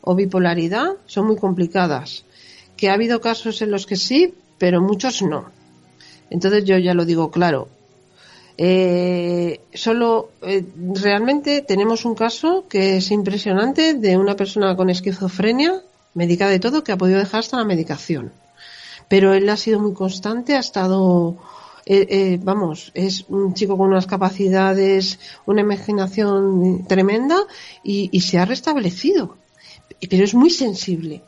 [0.00, 2.24] o bipolaridad son muy complicadas.
[2.78, 5.57] Que ha habido casos en los que sí, pero muchos no.
[6.30, 7.68] Entonces yo ya lo digo claro.
[8.56, 10.64] Eh, solo eh,
[10.94, 15.80] realmente tenemos un caso que es impresionante de una persona con esquizofrenia,
[16.14, 18.32] médica de todo, que ha podido dejar hasta la medicación
[19.08, 21.36] pero él ha sido muy constante, ha estado,
[21.86, 27.38] eh, eh, vamos, es un chico con unas capacidades, una imaginación tremenda
[27.82, 29.36] y, se ha restablecido.
[30.08, 31.22] Pero es muy sensible.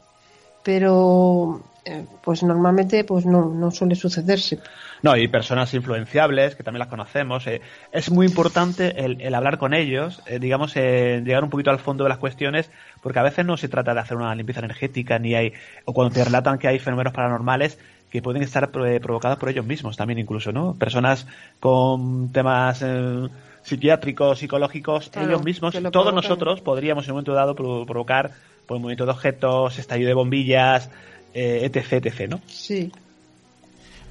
[0.63, 4.61] Pero, eh, pues normalmente, pues no, no suele sucederse.
[5.03, 7.47] No, y personas influenciables, que también las conocemos.
[7.93, 12.19] es muy importante el, hablar con ellos, digamos, llegar un poquito al fondo de las
[12.19, 12.71] cuestiones
[13.03, 15.53] porque a veces no se trata de hacer una limpieza energética, ni hay,
[15.85, 17.79] o cuando te relatan que hay fenómenos paranormales
[18.11, 20.75] que pueden estar eh, provocados por ellos mismos también incluso, ¿no?
[20.75, 21.27] Personas
[21.61, 23.29] con temas eh,
[23.63, 28.33] psiquiátricos, psicológicos, ellos mismos, todos nosotros podríamos en un momento dado provocar
[28.67, 30.91] por un movimiento de objetos, estallido de bombillas,
[31.35, 32.41] eh, etc, etc, ¿no?
[32.47, 32.91] Sí.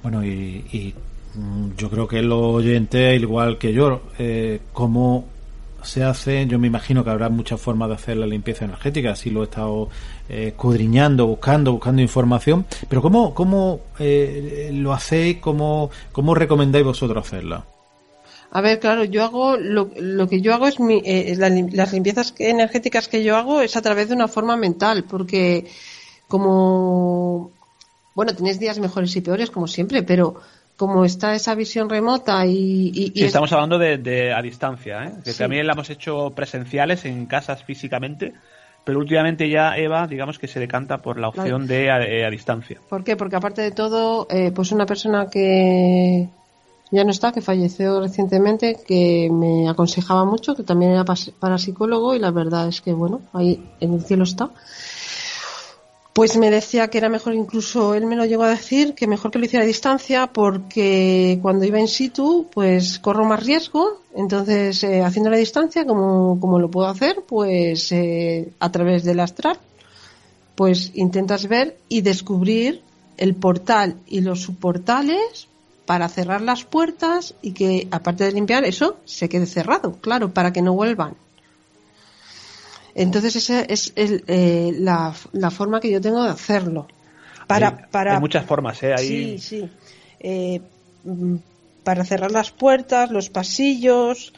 [0.02, 0.94] Bueno, y,
[1.34, 5.26] mm, yo creo que los oyentes, igual que yo, eh, como
[5.82, 9.30] se hace, yo me imagino que habrá muchas formas de hacer la limpieza energética, así
[9.30, 9.88] lo he estado
[10.28, 17.26] eh, escudriñando, buscando, buscando información, pero ¿cómo, cómo eh, lo hacéis, cómo, cómo recomendáis vosotros
[17.26, 17.64] hacerla?
[18.52, 21.36] A ver, claro, yo hago, lo, lo que yo hago es mi, eh,
[21.72, 25.66] las limpiezas energéticas que yo hago es a través de una forma mental, porque
[26.26, 27.52] como,
[28.14, 30.40] bueno, tenéis días mejores y peores como siempre, pero
[30.76, 33.12] como está esa visión remota y...
[33.14, 35.12] y, estamos hablando de, a distancia, ¿eh?
[35.22, 38.32] que también la hemos hecho presenciales en casas físicamente,
[38.82, 42.80] pero últimamente ya Eva, digamos que se decanta por la opción de eh, a, distancia.
[42.88, 43.14] ¿Por qué?
[43.14, 46.30] Porque aparte de todo, eh, pues una persona que
[46.90, 52.18] ya no está, que falleció recientemente, que me aconsejaba mucho, que también era parapsicólogo y
[52.18, 54.50] la verdad es que, bueno, ahí en el cielo está
[56.12, 59.30] pues me decía que era mejor, incluso él me lo llegó a decir, que mejor
[59.30, 64.00] que lo hiciera a distancia porque cuando iba in situ, pues corro más riesgo.
[64.14, 69.20] Entonces, eh, haciendo la distancia, como, como lo puedo hacer, pues eh, a través del
[69.20, 69.58] astral,
[70.56, 72.82] pues intentas ver y descubrir
[73.16, 75.46] el portal y los subportales
[75.86, 80.52] para cerrar las puertas y que, aparte de limpiar, eso se quede cerrado, claro, para
[80.52, 81.14] que no vuelvan.
[83.02, 85.12] Entonces esa es eh, la,
[85.50, 86.86] forma que yo tengo de hacerlo.
[87.46, 88.94] Para, hay, para, muchas formas, ¿eh?
[88.98, 89.68] Sí, sí.
[90.20, 90.60] Eh,
[91.04, 91.36] mm,
[91.82, 94.32] para cerrar las puertas, los pasillos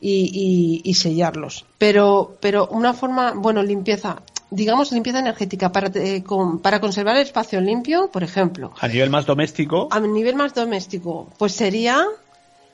[0.00, 1.66] y, sellarlos.
[1.78, 6.24] Pero, pero una forma, bueno, limpieza, digamos limpieza energética para, eh,
[6.62, 8.72] para conservar el espacio limpio, por ejemplo.
[8.80, 9.88] A nivel más doméstico.
[9.90, 12.04] A nivel más doméstico, pues sería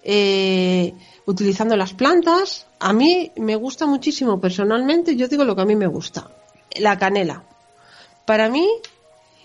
[0.02, 0.94] eh,
[1.26, 2.66] utilizando las plantas.
[2.78, 6.30] A mí me gusta muchísimo personalmente, yo digo lo que a mí me gusta,
[6.76, 7.42] la canela.
[8.24, 8.68] Para mí,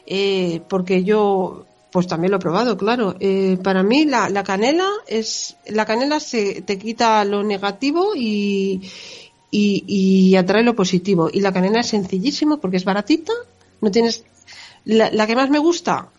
[0.05, 3.15] eh, porque yo pues también lo he probado, claro.
[3.19, 8.81] Eh, para mí la, la, canela es la canela se te quita lo negativo y,
[9.51, 11.29] y, atrae lo positivo.
[11.31, 13.33] Y la canela es sencillísimo porque es baratita.
[13.79, 14.23] No tienes
[14.85, 16.09] la, la que más me gusta,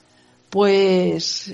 [0.49, 1.53] pues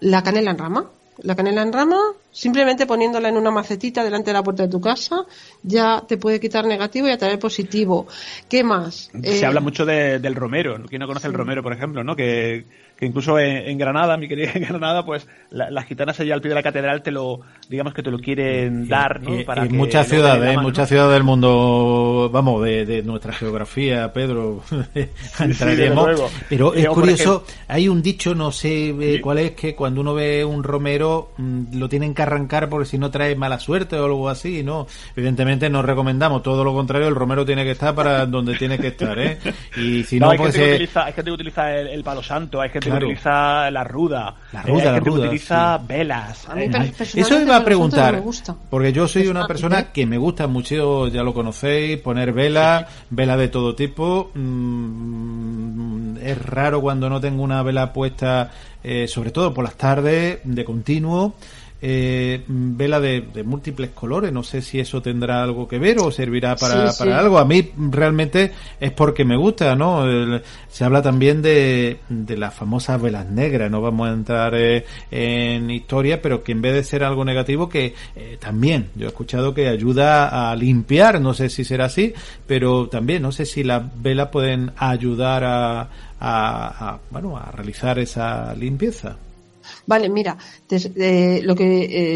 [0.00, 0.90] la canela en rama
[1.22, 2.00] la canela en rama
[2.30, 5.24] Simplemente poniéndola en una macetita delante de la puerta de tu casa
[5.62, 8.06] ya te puede quitar negativo y atraer positivo.
[8.48, 9.10] ¿Qué más?
[9.22, 10.78] Se Eh, habla mucho de- del romero.
[10.88, 12.04] ¿Quién no conoce el romero, por ejemplo?
[12.04, 12.14] ¿no?
[12.14, 12.64] Que,
[12.96, 16.50] que incluso en, en Granada, mi querida Granada, pues la- las gitanas allá al pie
[16.50, 19.40] de la catedral te lo, digamos que te lo quieren dar, ¿no?
[19.40, 23.32] Y- Para y que muchas ciudades, en muchas ciudades del mundo, vamos, de, de nuestra
[23.32, 24.62] geografía, Pedro,
[25.40, 26.30] entraremos.
[26.48, 30.44] Pero es curioso, hay un dicho, no sé eh, cuál es, que cuando uno ve
[30.44, 34.28] un romero mm, lo tienen que arrancar porque si no trae mala suerte o algo
[34.28, 34.86] así, ¿no?
[35.16, 38.88] Evidentemente no recomendamos, todo lo contrario, el romero tiene que estar para donde tiene que
[38.88, 39.38] estar, ¿eh?
[39.76, 40.54] Y si No, no, hay, pues...
[40.54, 43.00] gente que eh, utiliza, hay gente que utiliza el, el palo santo, hay gente Claro.
[43.00, 45.84] que utiliza la ruda, La eh, ruda, hay la gente ruda, que utiliza sí.
[45.88, 46.48] velas.
[46.48, 48.56] A mí eh, Eso iba a preguntar, no me gusta.
[48.68, 53.36] porque yo soy una persona que me gusta mucho, ya lo conocéis, poner vela, vela
[53.36, 54.30] de todo tipo.
[54.34, 58.50] Mm, es raro cuando no tengo una vela puesta,
[58.82, 61.34] eh, sobre todo por las tardes, de continuo.
[61.80, 66.10] Eh, vela de, de múltiples colores, no sé si eso tendrá algo que ver o
[66.10, 66.98] servirá para, Sí, sí.
[67.04, 67.38] para algo.
[67.38, 68.50] A mí realmente
[68.80, 70.04] es porque me gusta, ¿no?
[70.04, 74.84] El- se habla también de, de las famosas velas negras, no vamos a entrar eh,
[75.12, 79.08] en historia, pero que en vez de ser algo negativo, que eh, también, yo he
[79.08, 82.12] escuchado que ayuda a limpiar, no sé si será así,
[82.46, 85.88] pero también, no sé si las velas pueden ayudar a, a,
[86.20, 89.16] a, bueno, a realizar esa limpieza.
[89.90, 90.36] Vale, mira,
[90.70, 91.68] eh, lo que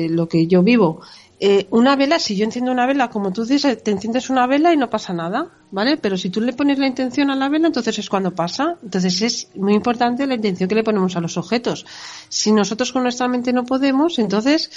[0.05, 1.01] eh, lo que yo vivo,
[1.41, 4.73] eh, una vela, si yo enciendo una vela, como tú dices, te enciendes una vela
[4.73, 5.97] y no pasa nada, ¿vale?
[5.97, 8.77] Pero si tú le pones la intención a la vela, entonces es cuando pasa.
[8.83, 11.87] Entonces es muy importante la intención que le ponemos a los objetos.
[12.29, 14.71] Si nosotros con nuestra mente no podemos, entonces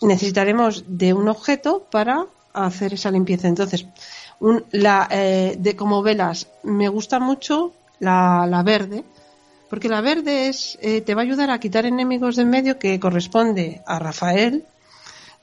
[0.00, 3.46] necesitaremos de un objeto para hacer esa limpieza.
[3.48, 3.86] Entonces,
[4.40, 9.04] un- la, eh, de como velas, me gusta mucho la verde,
[9.72, 12.78] porque la verde es, eh, te va a ayudar a quitar enemigos de en medio
[12.78, 14.66] que corresponde a Rafael.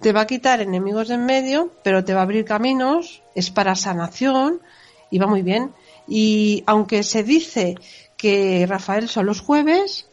[0.01, 3.49] Te va a quitar enemigos de en medio, pero te va a abrir caminos, es
[3.49, 4.61] para sanación
[5.09, 5.73] y va muy bien.
[6.07, 7.73] Y aunque se dice
[8.17, 10.05] que Rafael son los jueves,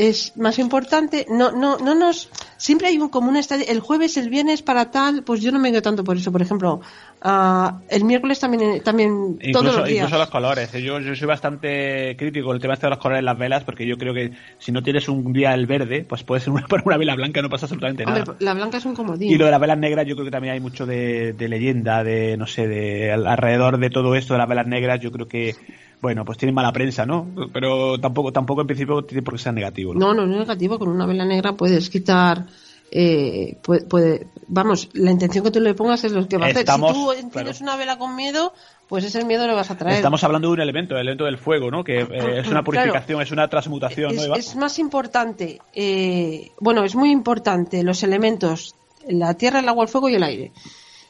[0.00, 4.30] es más importante, no, no, no nos, siempre hay un común estadio, el jueves, el
[4.30, 6.80] viernes para tal, pues yo no me quedo tanto por eso, por ejemplo,
[7.20, 10.04] ah, el miércoles también, también todos Incluso, los días.
[10.04, 10.72] incluso los colores.
[10.74, 10.82] ¿eh?
[10.82, 13.64] Yo, yo soy bastante crítico con el tema este de los colores en las velas
[13.64, 16.64] porque yo creo que si no tienes un día el verde, pues puede ser una,
[16.84, 18.20] una vela blanca no pasa absolutamente nada.
[18.20, 19.30] Hombre, la blanca es un comodín.
[19.32, 22.04] Y lo de las velas negras, yo creo que también hay mucho de, de leyenda,
[22.04, 25.26] de, no sé, de al- alrededor de todo esto de las velas negras, yo creo
[25.26, 25.56] que,
[26.00, 27.26] bueno, pues tienen mala prensa, ¿no?
[27.52, 30.14] Pero tampoco, tampoco en principio tiene por qué ser negativo, ¿no?
[30.14, 30.78] No, no es negativo.
[30.78, 32.46] Con una vela negra puedes quitar.
[32.90, 36.48] Eh, puede, puede- vamos, la intención que tú le pongas es lo que va a
[36.48, 36.66] hacer.
[36.66, 37.50] Si tú claro.
[37.60, 38.54] una vela con miedo,
[38.88, 39.96] pues ese miedo lo vas a traer.
[39.96, 41.84] Estamos hablando de un elemento, el elemento del fuego, ¿no?
[41.84, 42.06] Que eh,
[42.38, 42.64] es una Claro.
[42.64, 44.36] purificación, es una transmutación, ¿no, es, Eva?
[44.36, 48.74] es más importante, eh, bueno, es muy importante los elementos,
[49.06, 50.52] la tierra, el agua, el fuego y el aire.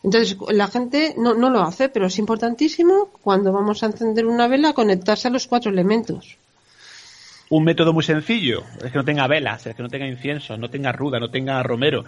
[0.03, 4.47] Entonces, la gente no, no lo hace, pero es importantísimo cuando vamos a encender una
[4.47, 6.39] vela conectarse a los cuatro elementos.
[7.51, 10.69] Un método muy sencillo, es que no tenga velas, es que no tenga incienso, no
[10.69, 12.05] tenga ruda, no tenga romero.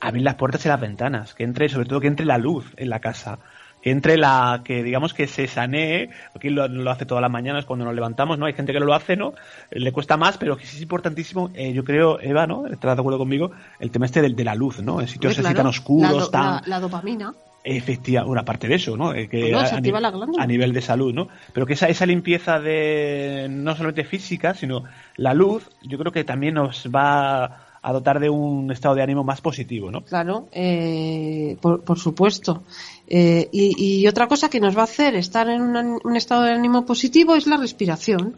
[0.00, 2.88] Abrir las puertas y las ventanas, que entre, sobre todo que entre la luz en
[2.88, 3.38] la casa,
[3.86, 7.64] que entre la, que digamos que se sanee, aquí lo, lo hace todas las mañanas
[7.66, 8.46] cuando nos levantamos, ¿no?
[8.46, 9.34] Hay gente que no lo hace, ¿no?
[9.70, 12.66] Eh, Le cuesta más, pero que sí es importantísimo, eh, yo creo, Eva, ¿no?
[12.66, 15.00] Estás de acuerdo conmigo, el tema este del, de la luz, ¿no?
[15.00, 16.44] En sitios así tan oscuros, la, tan...
[16.56, 17.32] la- la dopamina.
[17.62, 19.14] Efectiva, una parte de eso, ¿no?
[19.14, 20.42] Eh, que Bueno, a, se a activa ni- la glándula.
[20.42, 21.28] a nivel de salud, ¿no?
[21.52, 24.82] Pero que esa, esa limpieza de no solamente física, sino
[25.16, 29.22] la luz, yo creo que también nos va a dotar de un estado de ánimo
[29.22, 30.00] más positivo, ¿no?
[30.04, 32.64] Claro, eh, por, supuesto.
[33.06, 36.84] Eh, y, otra cosa que nos va a hacer estar en un, estado de ánimo
[36.84, 38.34] positivo es la respiración.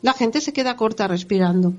[0.00, 1.72] La gente se queda corta respirando.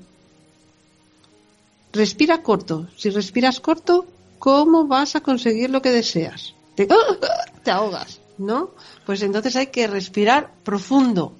[1.94, 2.86] Respira corto.
[2.98, 4.04] Si respiras corto,
[4.38, 6.54] ¿cómo vas a conseguir lo que deseas?
[6.74, 6.86] Te
[7.70, 8.72] ahogas, ¿no?
[9.06, 11.32] Pues entonces hay que respirar profundo.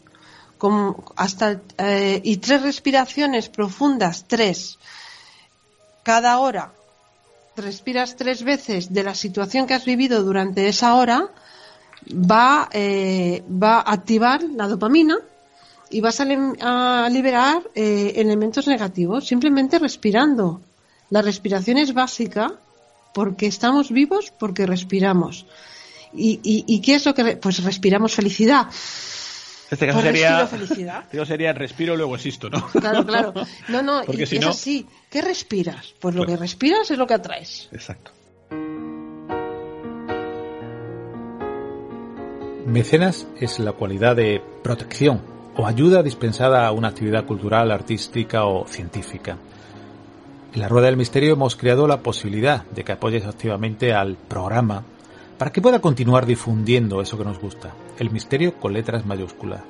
[0.58, 4.78] Como hasta, eh, y tres respiraciones profundas, tres,
[6.02, 6.72] cada hora
[7.56, 11.28] respiras tres veces de la situación que has vivido durante esa hora,
[12.10, 15.16] va, eh, va a activar la dopamina
[15.90, 20.60] y vas a liberar eh, elementos negativos simplemente respirando.
[21.10, 22.52] La respiración es básica
[23.14, 25.46] porque estamos vivos, porque respiramos.
[26.12, 27.22] ¿Y, y, y qué es lo que.?
[27.22, 28.66] re- Pues respiramos felicidad.
[29.68, 31.04] En este caso Pues sería, respiro felicidad.
[31.26, 32.64] sería respiro luego existo, ¿no?
[32.68, 33.32] Claro, claro.
[33.68, 34.86] No, no, Porque y si es no- así.
[35.10, 35.94] ¿Qué respiras?
[36.00, 36.38] Pues lo Claro.
[36.38, 37.68] que respiras es lo que atraes.
[37.72, 38.12] Exacto.
[42.66, 45.20] Mecenas es la cualidad de protección
[45.56, 49.38] o ayuda dispensada a una actividad cultural, artística o científica.
[50.52, 54.82] En la Rueda del Misterio hemos creado la posibilidad de que apoyes activamente al programa
[55.38, 59.60] para que pueda continuar difundiendo eso que nos gusta, el misterio con letras mayúsculas.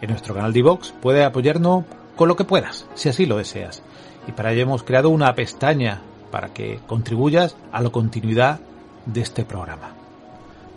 [0.00, 1.84] En nuestro canal de Vox puedes apoyarnos
[2.16, 3.82] con lo que puedas, si así lo deseas.
[4.26, 6.00] Y para ello hemos creado una pestaña
[6.30, 8.60] para que contribuyas a la continuidad
[9.06, 9.94] de este programa.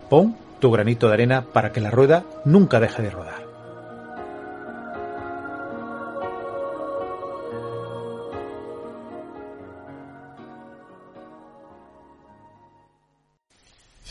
[0.10, 3.47] Pon tu granito de arena para que la rueda nunca deje de rodar.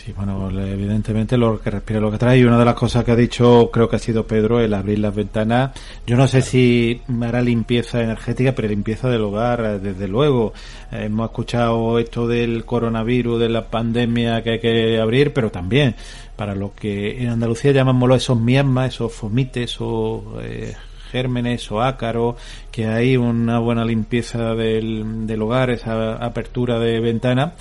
[0.07, 3.11] Sí, bueno, evidentemente lo que respira lo que trae y una de las cosas que
[3.11, 5.72] ha dicho, creo que ha sido Pedro, el abrir las ventanas.
[6.07, 10.52] Yo no sé si hará limpieza energética, pero limpieza del hogar, eh, desde luego.
[10.92, 15.96] Eh, hemos escuchado esto del coronavirus, de la pandemia que hay que abrir, pero también
[16.36, 20.76] para lo que en Andalucía llamamos esos miasmas, esos fomites, esos eh,
[21.11, 22.36] gérmenes o ácaros,
[22.70, 27.54] que hay una buena limpieza del, del hogar, esa apertura de ventana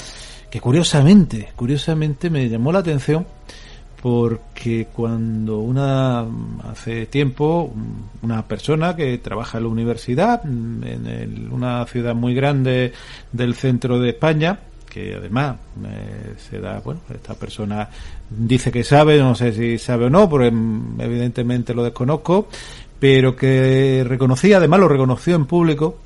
[0.60, 3.26] curiosamente, curiosamente me llamó la atención
[4.06, 6.24] porque cuando una
[6.70, 7.74] hace tiempo
[8.22, 12.94] una persona que trabaja en la universidad en una ciudad muy grande
[13.32, 17.90] del centro de España que además eh, se da bueno esta persona
[18.30, 22.48] dice que sabe no sé si sabe o no porque evidentemente lo desconozco
[23.00, 25.98] pero que reconocía además lo reconoció en público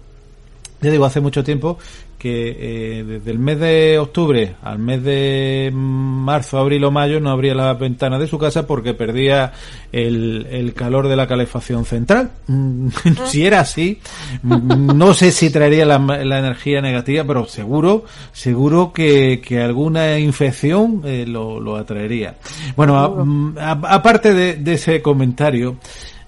[0.80, 1.78] ya digo hace mucho tiempo
[2.20, 7.32] que eh, desde el mes de octubre al mes de marzo, abril o mayo no
[7.32, 9.54] abría las ventanas de su casa porque perdía
[9.94, 12.32] el, el calor de la calefacción central.
[13.26, 14.00] si era así,
[14.44, 18.04] no sé si traería la, la energía negativa, pero seguro,
[18.34, 22.36] seguro que, que alguna infección eh, lo, lo, atraería.
[22.76, 25.78] Bueno, aparte de, de, ese comentario,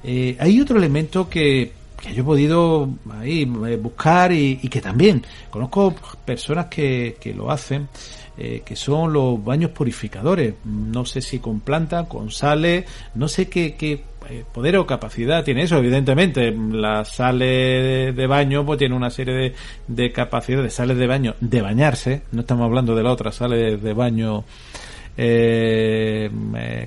[0.06, 5.24] eh, hay otro elemento que que yo he podido ahí eh, buscar y, que también
[5.50, 5.94] conozco
[6.26, 7.88] personas que, que lo hacen,
[8.38, 10.56] eh, que son los baños purificadores.
[10.66, 15.44] No sé si con planta, con sales, no sé qué, qué eh, poder o capacidad
[15.44, 15.78] tiene eso.
[15.78, 19.54] Evidentemente, la sale de, baño pues tiene una serie de,
[19.88, 22.24] de capacidades, de sales de baño de bañarse.
[22.32, 24.44] No estamos hablando de la otra sale de baño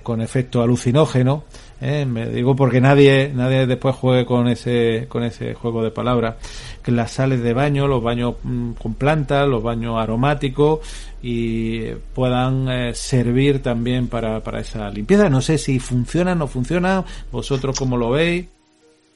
[0.03, 1.45] con efecto alucinógeno
[1.85, 2.07] ¿eh?
[2.07, 6.37] me digo porque nadie nadie después juegue con ese con ese juego de palabras.
[6.83, 10.81] Que las sales de baño los baños mm, con plantas los baños aromáticos
[11.23, 15.29] y puedan eh, servir también para, para esa limpieza.
[15.29, 17.05] No sé si funciona o no funciona.
[17.31, 18.47] Vosotros cómo lo veis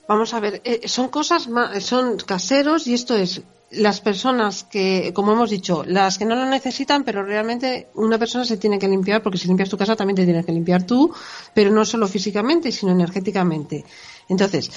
[0.09, 5.13] Vamos a ver, eh, son cosas más, son caseros y esto es las personas que,
[5.15, 8.89] como hemos dicho, las que no lo necesitan, pero realmente una persona se tiene que
[8.89, 11.13] limpiar, porque si limpias tu casa también te tienes que limpiar tú,
[11.53, 13.85] pero no solo físicamente, sino energéticamente.
[14.29, 14.71] Entonces,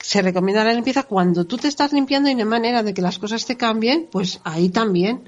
[0.00, 3.02] se recomienda la limpieza cuando tú te estás limpiando y no hay manera de que
[3.02, 5.22] las cosas te cambien, pues ahí también.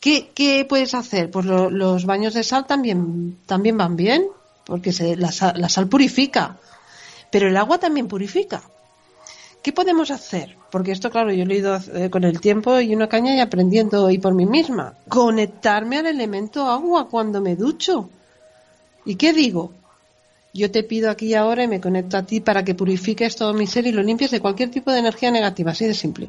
[0.00, 1.30] ¿Qué, qué puedes hacer?
[1.30, 4.26] Pues los baños de sal también, también van bien,
[4.64, 6.58] porque se, la sal purifica,
[7.30, 8.62] pero el agua también purifica.
[9.66, 10.56] ¿Qué podemos hacer?
[10.70, 13.40] Porque esto, claro, yo lo he ido eh, con el tiempo y una caña y
[13.40, 14.94] aprendiendo y por mí misma.
[15.08, 18.08] Conectarme al elemento agua cuando me ducho.
[19.04, 19.72] ¿Y qué digo?
[20.54, 23.66] Yo te pido aquí ahora y me conecto a ti para que purifiques todo mi
[23.66, 26.28] ser y lo limpies de cualquier tipo de energía negativa, así de simple.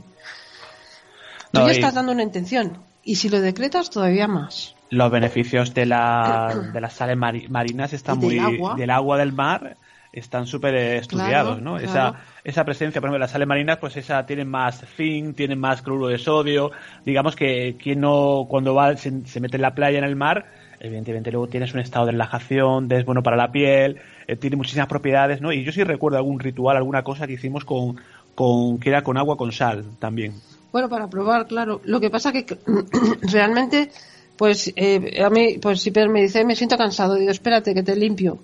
[1.52, 2.80] Tú ya estás dando una intención.
[3.04, 4.74] Y si lo decretas, todavía más.
[4.90, 8.42] Los beneficios de, la, de las sales marinas están muy.
[8.78, 9.78] del agua del mar
[10.20, 11.78] están súper estudiados, ¿no?
[11.78, 15.82] Esa, esa presencia, por ejemplo, las sales marinas, pues esa tienen más zinc, tienen más
[15.82, 16.72] cloruro de sodio.
[17.06, 20.46] Digamos que quien no, cuando va, se, mete en la playa, en el mar,
[20.80, 23.98] evidentemente luego tienes un estado de relajación, es bueno para la piel,
[24.28, 25.52] eh, tiene muchísimas propiedades, ¿no?
[25.52, 27.98] Y yo sí recuerdo algún ritual, alguna cosa que hicimos con,
[28.36, 30.34] con que era con agua con sal también.
[30.72, 31.82] Bueno, para probar, claro.
[31.86, 32.46] Lo que pasa que
[33.22, 33.92] realmente,
[34.38, 37.96] pues eh, a mí, pues si me dice, me siento cansado, digo, espérate que te
[37.96, 38.40] limpio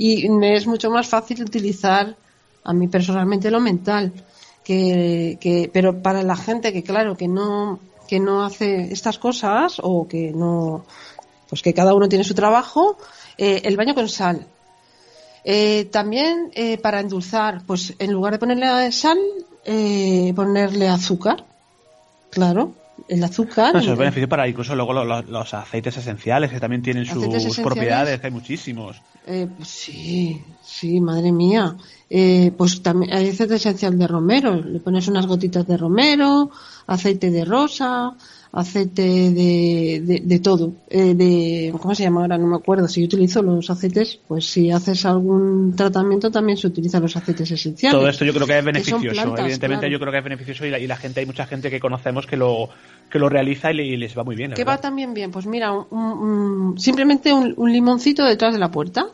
[0.00, 2.14] y me es mucho más fácil utilizar
[2.62, 4.12] a mí personalmente lo mental
[4.62, 9.80] que, que pero para la gente que claro que no que no hace estas cosas
[9.82, 10.84] o que no
[11.48, 12.96] pues que cada uno tiene su trabajo
[13.36, 14.46] eh, el baño con sal
[15.44, 19.18] eh, también eh, para endulzar pues en lugar de ponerle sal
[20.34, 21.44] ponerle azúcar
[22.30, 22.72] claro
[23.08, 23.76] el azúcar.
[23.76, 28.30] eso es beneficio para incluso luego los, aceites esenciales que también tienen sus propiedades, hay
[28.30, 29.00] muchísimos.
[29.26, 31.76] Eh, sí, sí, madre mía.
[32.08, 36.50] Eh, pues también hay aceite esencial de romero, le pones unas gotitas de romero,
[36.86, 38.16] aceite de rosa,
[38.50, 42.38] aceite de, de, de todo, eh, de, ¿cómo se llama ahora?
[42.38, 42.88] No me acuerdo.
[42.88, 47.50] Si yo utilizo los aceites, pues si haces algún tratamiento también se utilizan los aceites
[47.50, 47.98] esenciales.
[47.98, 49.00] Todo esto yo creo que es que beneficioso.
[49.22, 49.92] plantas, Evidentemente claro.
[49.92, 52.26] yo creo que es beneficioso y la, y la gente, hay mucha gente que conocemos
[52.26, 52.68] que lo,
[53.10, 54.52] que lo realiza y, le- y les va muy bien.
[54.54, 55.30] ¿Qué va también bien?
[55.30, 59.06] Pues mira, un- simplemente un, un limoncito detrás de la puerta,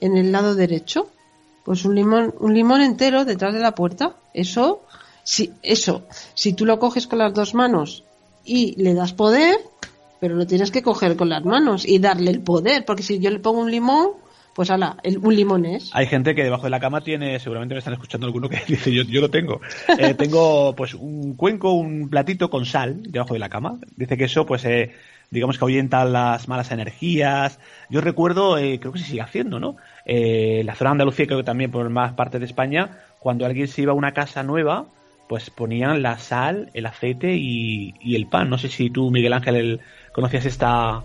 [0.00, 1.08] en el lado derecho.
[1.64, 4.12] Pues un limón, un limón entero detrás de la puerta.
[4.34, 4.82] Eso,
[5.24, 6.04] si, eso,
[6.34, 8.04] si tú lo coges con las dos manos
[8.44, 9.56] y le das poder,
[10.20, 13.30] pero lo tienes que coger con las manos y darle el poder, porque si yo
[13.30, 14.10] le pongo un limón,
[14.54, 15.90] pues ala, el- un limón es.
[15.94, 18.92] Hay gente que debajo de la cama tiene, seguramente me están escuchando alguno que dice,
[18.92, 19.60] yo, yo lo tengo.
[19.98, 23.78] Eh, tengo pues un cuenco, un platito con sal debajo de la cama.
[23.96, 24.92] Dice que eso pues eh,
[25.30, 27.58] digamos que ahuyenta las malas energías.
[27.90, 29.76] Yo recuerdo, eh, creo que se sigue haciendo, ¿no?
[30.06, 33.66] Eh, la zona de Andalucía, creo que también por más partes de España, cuando alguien
[33.66, 34.86] se iba a una casa nueva,
[35.28, 38.50] pues ponían la sal, el aceite y, y el pan.
[38.50, 39.80] No sé si tú, Miguel Ángel, el-
[40.12, 41.02] conocías esta...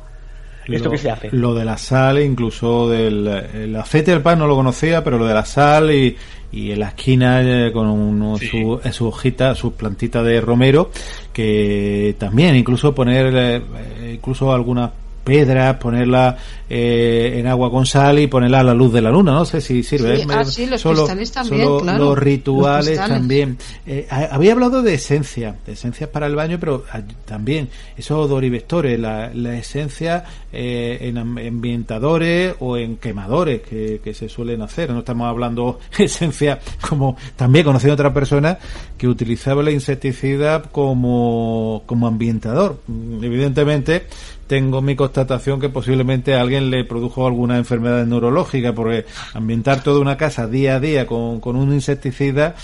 [0.68, 1.30] ¿Esto qué se hace?
[1.32, 5.26] Lo de la sal, incluso del el aceite del pan no lo conocía, pero lo
[5.26, 6.16] de la sal y,
[6.52, 8.50] y en la esquina eh, con uno, Sí.
[8.50, 10.92] su, su hojita, su plantita de romero,
[11.34, 13.56] que también incluso poner eh,
[14.00, 14.92] eh, incluso algunas
[15.30, 16.36] piedras, ponerla
[16.70, 19.62] eh, en agua con sal y ponerla a la luz de la luna, no sé
[19.62, 20.18] si sirve.
[20.18, 22.04] Sí, ah, sí, los Solo- cristales también, solo claro.
[22.06, 23.58] Los rituales Los también.
[23.88, 28.18] Eh, ha- había hablado de esencia, de esencias para el baño, pero ah, también esos
[28.26, 34.62] odorivectores, la, la esencia eh, en am- ambientadores o en quemadores que, que se suelen
[34.62, 34.90] hacer.
[34.92, 38.58] No estamos hablando esencia como también conocí a otra persona
[38.98, 42.82] que utilizaba el insecticida como, como ambientador.
[42.88, 44.06] Mm, Evidentemente,
[44.50, 50.00] tengo mi constatación que posiblemente a alguien le produjo alguna enfermedad neurológica, porque ambientar toda
[50.00, 52.56] una casa día a día con, con un insecticida,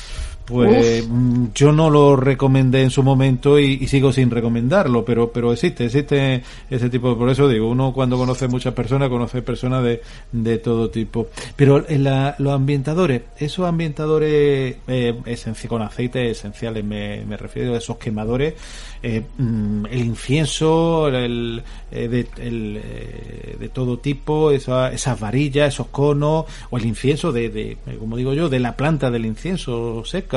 [0.45, 5.31] pues mm, yo no lo recomendé en su momento y, y sigo sin recomendarlo, pero
[5.31, 9.41] pero existe, existe ese tipo de, por eso digo, uno cuando conoce muchas personas, conoce
[9.41, 11.27] personas de, de todo tipo.
[11.55, 15.15] Pero en la- los ambientadores, esos ambientadores eh,
[15.67, 18.53] con aceites esenciales, me, me refiero a esos quemadores,
[19.01, 25.73] eh, mm, el incienso, el, eh, de, el, eh, de todo tipo, esa- esas varillas,
[25.73, 29.25] esos conos, o el incienso de, de, eh, como digo yo, de la planta del
[29.25, 30.34] incienso seca,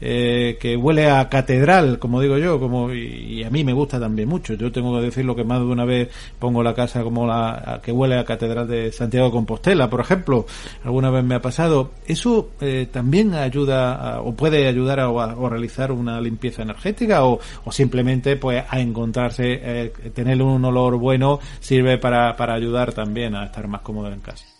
[0.00, 3.98] eh, que huele a catedral, como digo yo, como y, y a mí me gusta
[3.98, 4.54] también mucho.
[4.54, 7.80] Yo tengo que decir lo que más de una vez pongo la casa como la
[7.82, 10.46] que huele a catedral de Santiago de Compostela, por ejemplo,
[10.84, 11.92] alguna vez me ha pasado.
[12.06, 15.08] Eso eh, también ayuda o puede ayudar a,
[15.48, 21.40] realizar una limpieza energética o, o simplemente pues a encontrarse eh, tener un olor bueno
[21.60, 24.57] sirve para, para ayudar también a estar más cómodo en casa.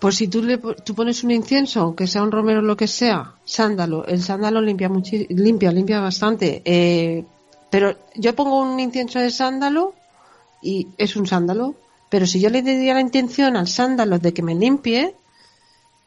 [0.00, 3.34] Pues si tú, le, tú pones un incienso, aunque sea un romero lo que sea,
[3.44, 4.90] sándalo, el sándalo limpia
[5.30, 6.60] limpia, limpia bastante.
[6.64, 7.24] Eh,
[7.70, 9.94] pero yo pongo un incienso de sándalo
[10.62, 11.74] y es un sándalo.
[12.08, 15.14] Pero si yo le diría la intención al sándalo de que me limpie,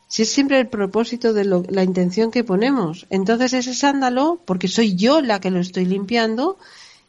[0.07, 3.05] si es siempre el propósito de lo- la intención que ponemos.
[3.09, 6.57] Entonces ese sándalo, porque soy yo la que lo estoy limpiando,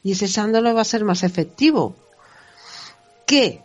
[0.02, 1.94] y ese sándalo va a ser más efectivo.
[3.26, 3.62] Que,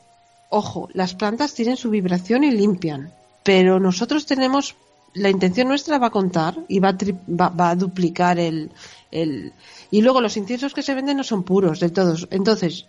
[0.49, 3.11] ojo, las plantas tienen su vibración y limpian,
[3.43, 4.75] pero nosotros tenemos,
[5.13, 8.71] la intención nuestra va a contar y va a, tri- va, va a duplicar el,
[9.11, 9.53] el...
[9.91, 12.15] Y luego los inciensos que se venden no son puros del todo.
[12.31, 12.85] Entonces,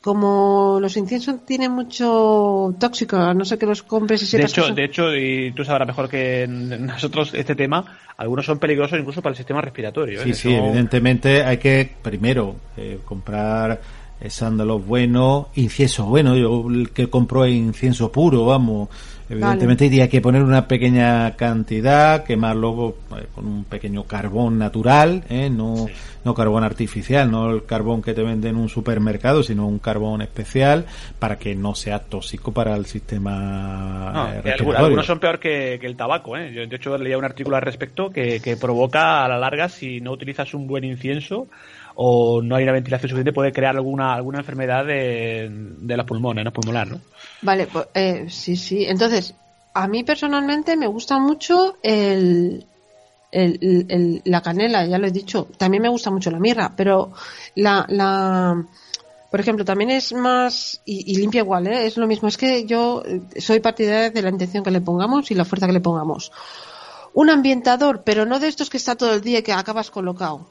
[0.00, 4.52] como los inciensos tienen mucho tóxico, a no ser que los compres y De sepas
[4.52, 8.58] que hecho, son- de hecho, y tú sabrás mejor que nosotros este tema, algunos son
[8.60, 10.20] peligrosos incluso para el sistema respiratorio.
[10.20, 10.24] ¿eh?
[10.24, 13.80] Sí, sí, Eso- evidentemente hay que primero eh, comprar
[14.28, 18.88] sándalos buenos, incienso bueno, yo el que compro es incienso puro, vamos.
[19.28, 25.50] Evidentemente hay que poner una pequeña cantidad, quemarlo eh, con un pequeño carbón natural, ¿eh?
[25.50, 25.86] no,
[26.24, 30.22] no carbón artificial, no el carbón que te venden en un supermercado, sino un carbón
[30.22, 30.86] especial
[31.18, 34.78] para que no sea tóxico para el sistema No, eh, respiratorio.
[34.78, 36.36] algunos son peor que, que el tabaco.
[36.36, 36.52] ¿eh?
[36.52, 40.00] Yo, de hecho, leía un artículo al respecto que, que provoca a la larga, si
[40.00, 41.48] no utilizas un buen incienso
[41.96, 46.44] o no hay una ventilación suficiente, puede crear alguna alguna enfermedad de, de los pulmones,
[46.44, 47.00] no pulmonar, ¿no?
[47.42, 48.84] Vale, pues, eh, sí, sí.
[48.84, 49.34] Entonces,
[49.74, 52.66] a mí personalmente me gusta mucho el,
[53.32, 55.48] el- el- la canela, ya lo he dicho.
[55.58, 57.12] También me gusta mucho la mirra, pero
[57.54, 58.62] la, la,
[59.30, 61.86] por ejemplo, también es más, y, y limpia igual, ¿eh?
[61.86, 62.28] es lo mismo.
[62.28, 65.66] Es que yo eh, soy partidaria de la intención que le pongamos y la fuerza
[65.66, 66.30] que le pongamos.
[67.14, 70.46] Un ambientador, pero no de estos que está todo el día y que acabas colocado,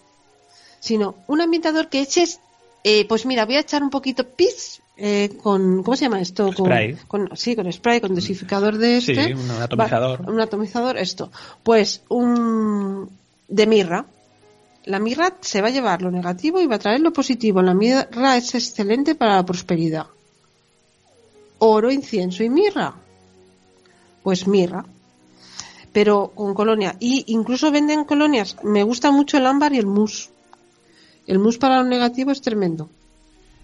[0.86, 2.40] sino un ambientador que eches,
[2.84, 6.46] eh, pues mira, voy a echar un poquito pis eh, con, ¿cómo se llama esto?
[6.54, 6.96] Con, Spray.
[7.08, 9.34] con- sí, con spray, con dosificador de Sí, este.
[9.34, 10.24] un atomizador.
[10.28, 11.32] Va- un atomizador, esto.
[11.64, 13.10] Pues un
[13.48, 14.06] de mirra.
[14.86, 17.62] la mirra se va a llevar lo negativo y va a traer lo positivo.
[17.64, 20.06] La mirra es excelente para la prosperidad.
[21.58, 22.94] Oro, incienso y mirra.
[24.22, 24.86] Pues mirra.
[25.92, 26.96] Pero con colonia.
[27.00, 28.58] Y incluso venden colonias.
[28.64, 30.30] Me gusta mucho el ámbar y el mus.
[31.28, 32.90] El mus para lo negativo es tremendo.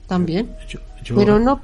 [0.07, 0.55] También.
[0.67, 1.61] Yo- yo- Pero no.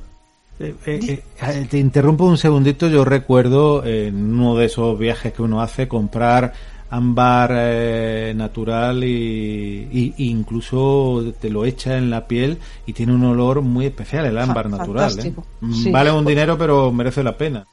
[0.59, 2.87] Eh, eh, eh, te interrumpo un segundito.
[2.87, 6.53] Yo recuerdo en uno de esos viajes que uno hace comprar
[6.89, 13.13] ámbar eh, natural y, y- y incluso te lo echa en la piel y tiene
[13.13, 15.11] un olor muy especial el ámbar natural.
[15.59, 15.91] Mm, sí.
[15.91, 17.67] Vale un dinero pero merece la pena.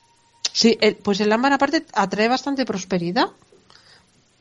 [0.52, 3.28] Sí, el- pues el ámbar aparte atrae bastante prosperidad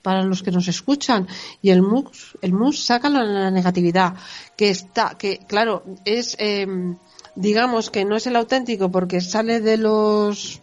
[0.03, 1.27] para los que nos escuchan.
[1.63, 4.13] Y el mus el mus saca la, la negatividad
[4.55, 6.97] que está que claro es em,
[7.35, 10.61] digamos que no es el auténtico porque sale de los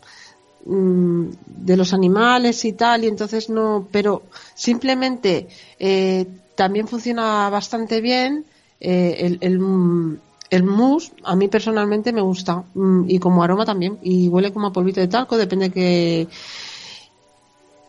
[0.65, 4.23] mm, de los animales y tal y entonces no pero
[4.55, 8.45] simplemente eh, también funciona bastante bien
[8.79, 10.21] eh, el, el,
[10.51, 14.69] el mousse a mí personalmente me gusta mm, y como aroma también y huele como
[14.69, 16.29] a polvito de talco depende que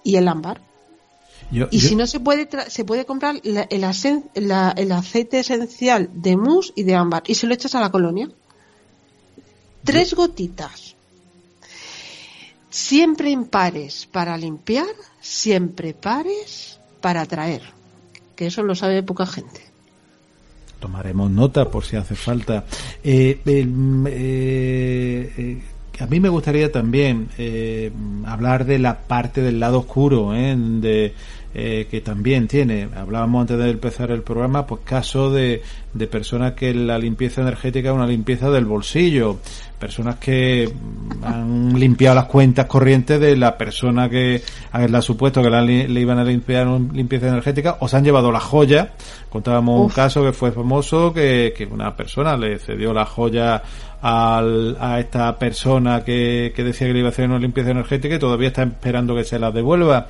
[0.03, 0.70] y el ámbar
[1.51, 4.71] Yo- y yo- si no se puede tra- se puede comprar la- el, asen- la-
[4.77, 8.29] el aceite esencial de mousse y de ámbar y se lo echas a la colonia.
[9.83, 10.95] Tres gotitas.
[12.69, 14.87] Siempre en pares para limpiar
[15.19, 17.61] siempre pares para traer
[18.35, 19.61] que eso lo sabe poca gente.
[20.79, 22.65] Tomaremos nota por si hace falta.
[23.03, 25.61] Eh, el, eh, eh,
[25.99, 27.91] a mí me gustaría también eh,
[28.25, 31.13] hablar de la parte del lado oscuro, de,
[31.53, 32.87] eh, que también tiene.
[32.95, 35.61] Hablábamos antes de empezar el programa, pues caso de,
[35.93, 39.39] de personas que la limpieza energética es una limpieza del bolsillo.
[39.77, 40.71] Personas que
[41.23, 44.41] han limpiado las cuentas corrientes de la persona que
[44.71, 48.03] a la supuesto que la le iban a limpiar una limpieza energética o se han
[48.03, 48.93] llevado la joya.
[49.29, 53.61] Contábamos un caso que fue famoso que, que una persona le cedió la joya
[54.01, 58.15] al, a esta persona que, que decía que le iba a hacer una limpieza energética
[58.15, 60.07] y todavía está esperando que se la devuelva.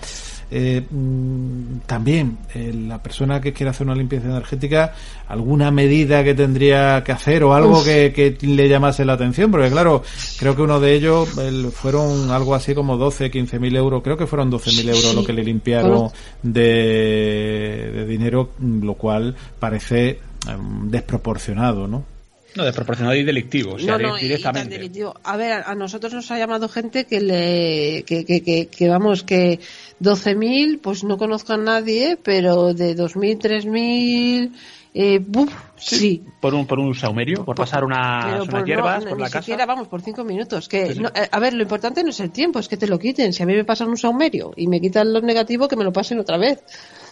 [0.53, 4.93] Eh, mm, también eh, la persona que quiere hacer una limpieza energética,
[5.29, 9.69] alguna medida que tendría que hacer o algo que, que le llamase la atención, porque
[9.69, 10.03] claro,
[10.37, 14.17] creo que uno de ellos el- fueron algo así como 12, 15 mil euros, creo
[14.17, 15.15] que fueron 12 mil euros Sí.
[15.15, 16.09] lo que le limpiaron
[16.43, 22.03] de, de dinero, lo cual parece em, desproporcionado, ¿no?
[22.55, 24.77] No, desproporcionado y delictivo, o sea, no, no, y- y tan directamente.
[24.77, 25.13] delictivo.
[25.23, 28.89] A ver, a, a nosotros nos ha llamado gente que le, que, que, que, que
[28.89, 29.59] vamos, que
[29.99, 34.51] 12.000, pues no conozco a nadie, pero de 2.000, 3.000,
[34.93, 36.23] eh, buf, sí.
[36.41, 39.41] Por un, por un saumerio, por pasar unas hierbas no, por ni la casa.
[39.41, 40.67] siquiera vamos por cinco minutos.
[40.67, 40.99] Que Sí, sí.
[40.99, 43.31] no, eh, a ver, lo importante no es el tiempo, es que te lo quiten.
[43.31, 45.93] Si a mí me pasan un saumerio y me quitan lo negativo, que me lo
[45.93, 46.59] pasen otra vez.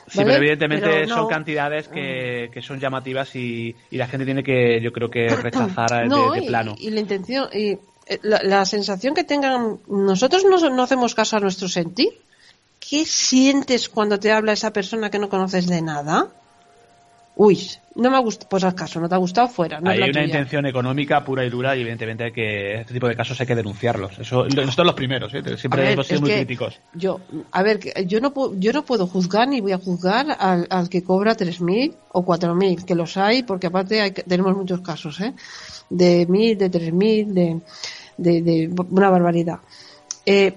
[0.10, 0.32] Sí, ¿vale?
[0.32, 4.43] pero evidentemente Pero son no- cantidades que, que son llamativas y, y la gente tiene
[4.43, 6.76] que, yo creo que rechazar de- No, de, plano.
[6.78, 7.72] Y, la intención, y
[8.07, 12.10] eh, la, la sensación que tengan, nosotros no, no hacemos caso a nuestro sentir.
[12.80, 16.28] ¿Qué sientes cuando te habla esa persona que no conoces de nada?
[17.42, 17.58] Uy,
[17.96, 19.80] no me ha gustado, pues haz caso, no te ha gustado fuera.
[19.80, 20.26] No hay una tuya.
[20.26, 23.56] intención económica pura y dura y evidentemente hay que este tipo de casos hay que
[23.56, 24.20] denunciarlos.
[24.20, 25.42] Eso, nosotros los primeros, ¿eh?
[25.56, 26.82] Siempre ver, hemos sido muy críticos.
[26.94, 27.22] Yo,
[27.54, 30.68] a ver, que yo no puedo, yo no puedo juzgar ni voy a juzgar al,
[30.70, 35.22] al que cobra 3.000 o 4.000, que los hay, porque aparte hay, tenemos muchos casos,
[35.22, 35.34] ¿eh?
[35.90, 37.62] De 1.000, de 3.000, de,
[38.18, 39.60] de, de una barbaridad.
[40.26, 40.54] Eh,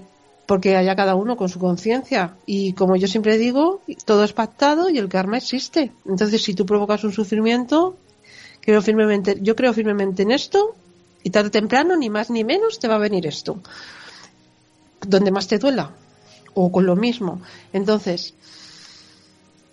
[0.52, 2.34] porque haya cada uno con su conciencia.
[2.44, 5.92] Y como yo siempre digo, todo es pactado y el karma existe.
[6.06, 7.96] Entonces, si tú provocas un sufrimiento,
[8.60, 10.76] creo firmemente, yo creo firmemente en esto,
[11.22, 13.60] y tarde o temprano, ni más ni menos, te va a venir esto
[15.08, 15.92] donde más te duela
[16.52, 17.40] o con lo mismo.
[17.72, 18.34] Entonces,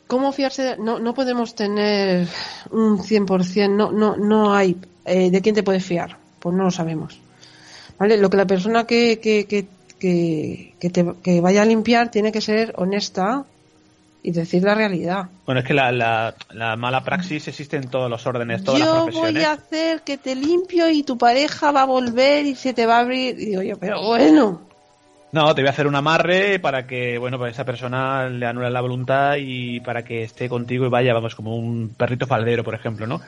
[0.07, 0.63] ¿cómo fiarse?
[0.63, 2.25] de- No, no podemos tener
[2.71, 4.77] un 100%, no, no, no hay.
[5.03, 6.17] eh, ¿De quién te puedes fiar?
[6.39, 7.19] Pues no lo sabemos.
[7.99, 8.15] ¿Vale?
[8.17, 9.67] Lo que la persona que, que, que,
[9.99, 13.45] que, que te, que vaya a limpiar tiene que ser honesta
[14.21, 15.27] y decir la realidad.
[15.45, 18.89] Bueno, es que la, la, la mala praxis existe en todos los órdenes, todas las
[18.89, 19.33] Yo profesiones.
[19.33, 22.85] voy a hacer que te limpio y tu pareja va a volver y se te
[22.85, 23.39] va a abrir.
[23.39, 24.61] Y digo yo, pero bueno.
[25.31, 28.69] No, te voy a hacer un amarre para que, bueno, para esa persona le anule
[28.71, 32.73] la voluntad y para que esté contigo y vaya, vamos, como un perrito faldero, por
[32.73, 33.21] ejemplo, ¿no?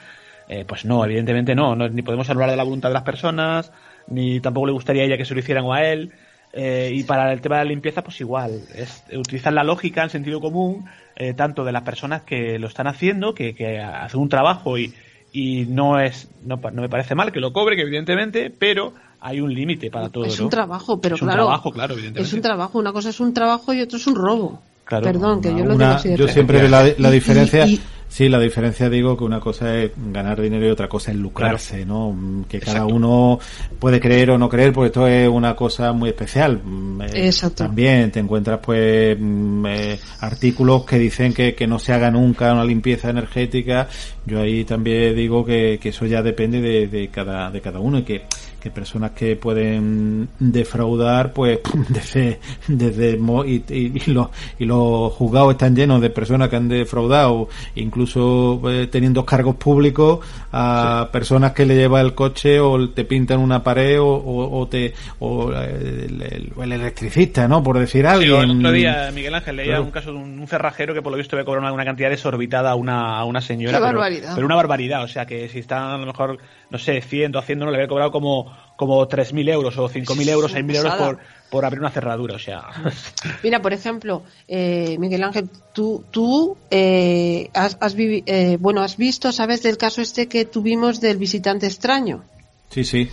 [0.50, 3.72] Eh, pues no, evidentemente no, no, ni podemos anular la voluntad de las personas,
[4.08, 6.12] ni tampoco le gustaría a ella que se lo hicieran o a él.
[6.54, 10.10] Eh, y para el tema de la limpieza, pues igual, es utilizar la lógica, el
[10.10, 10.86] sentido común,
[11.16, 14.94] eh, tanto de las personas que lo están haciendo, que, que hacen un trabajo y,
[15.32, 18.94] y no es, no, pa- no me parece mal que lo cobre, que evidentemente, pero
[19.22, 20.46] hay un límite para todo, es ¿no?
[20.46, 21.44] un trabajo, pero Es un claro.
[21.46, 22.28] trabajo, claro, evidentemente.
[22.28, 22.80] Es un trabajo.
[22.80, 24.62] Una cosa es un trabajo y otro es un robo.
[24.84, 27.12] Claro, Perdón, que yo lo Una- digo así de yo siempre veo la, la Y-
[27.14, 27.66] diferencia.
[27.66, 27.80] y-
[28.12, 31.86] Sí, la diferencia digo que una cosa es ganar dinero y otra cosa es lucrarse,
[31.86, 32.12] ¿no?
[32.12, 33.40] Mm, Que cada uno
[33.80, 36.60] puede creer o no creer, porque esto es una cosa muy especial.
[36.62, 37.64] Mm, eh, Exacto.
[37.64, 42.52] También te encuentras pues mm, eh, artículos que dicen que, que no se haga nunca
[42.52, 43.88] una limpieza energética.
[44.26, 48.00] Yo ahí también digo que, que eso ya depende de, de cada de cada uno
[48.00, 48.26] y que
[48.62, 51.60] que personas que pueden defraudar pues
[51.90, 54.28] desde desde mo- y, y, y los
[54.60, 60.20] y los juzgados están llenos de personas que han defraudado incluso eh, teniendo cargos públicos
[60.54, 64.68] a personas que le lleva el coche o te pintan una pared o, o, o
[64.68, 69.36] te o el, el- el electricista no por decir Sí, alguien el otro día, Miguel
[69.36, 69.84] Ángel, leía Claro.
[69.84, 72.10] un caso de un, un cerrajero que por lo visto había cobrado una, una cantidad
[72.10, 73.78] desorbitada a una, a una señora.
[73.78, 74.32] Qué pero, barbaridad.
[74.36, 75.04] pero una barbaridad.
[75.04, 76.38] O sea, que si está a lo mejor,
[76.72, 80.30] no sé, 100 o haciendo, no le había cobrado como, como 3.000 euros o 5.000
[80.30, 81.20] euros, Es una 6.000 euros por,
[81.52, 82.36] por abrir una cerradura.
[82.36, 82.64] O sea,
[83.44, 88.98] Mira, por ejemplo, eh, Miguel Ángel, tú, tú eh, has, has vivi- eh, bueno, has
[88.98, 92.24] visto, ¿sabes del caso este que tuvimos del visitante extraño?
[92.70, 93.10] sí sí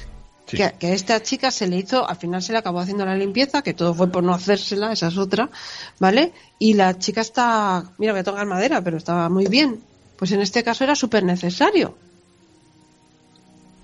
[0.47, 0.57] Sí.
[0.57, 3.15] Que, que a esta chica se le hizo, al final se le acabó haciendo la
[3.15, 5.51] limpieza, que todo fue por no hacérsela, esa es otra,
[6.01, 6.33] ¿vale?
[6.59, 9.79] Y la chica está, mira, voy a tocar madera, pero estaba muy bien.
[10.17, 11.99] Pues en este caso era súper necesario.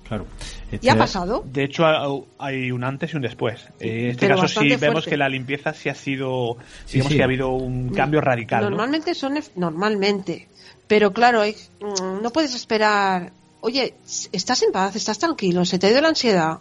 [0.09, 0.27] Claro
[0.71, 1.45] ¿Y ha Este- pasado?
[1.47, 2.07] de hecho, ha-
[2.39, 3.61] hay un antes y un después.
[3.81, 7.17] En este pero caso sí vemos que la limpieza sí ha sido, Sí, digamos sí.
[7.17, 8.63] que ha habido un cambio radical.
[8.65, 8.71] ¿no?
[8.71, 10.49] Normalmente son normalmente,
[10.89, 13.33] pero claro, mm, no puedes esperar.
[13.61, 13.95] Oye,
[14.33, 16.59] estás en paz, estás tranquilo, se te ha ido la ansiedad.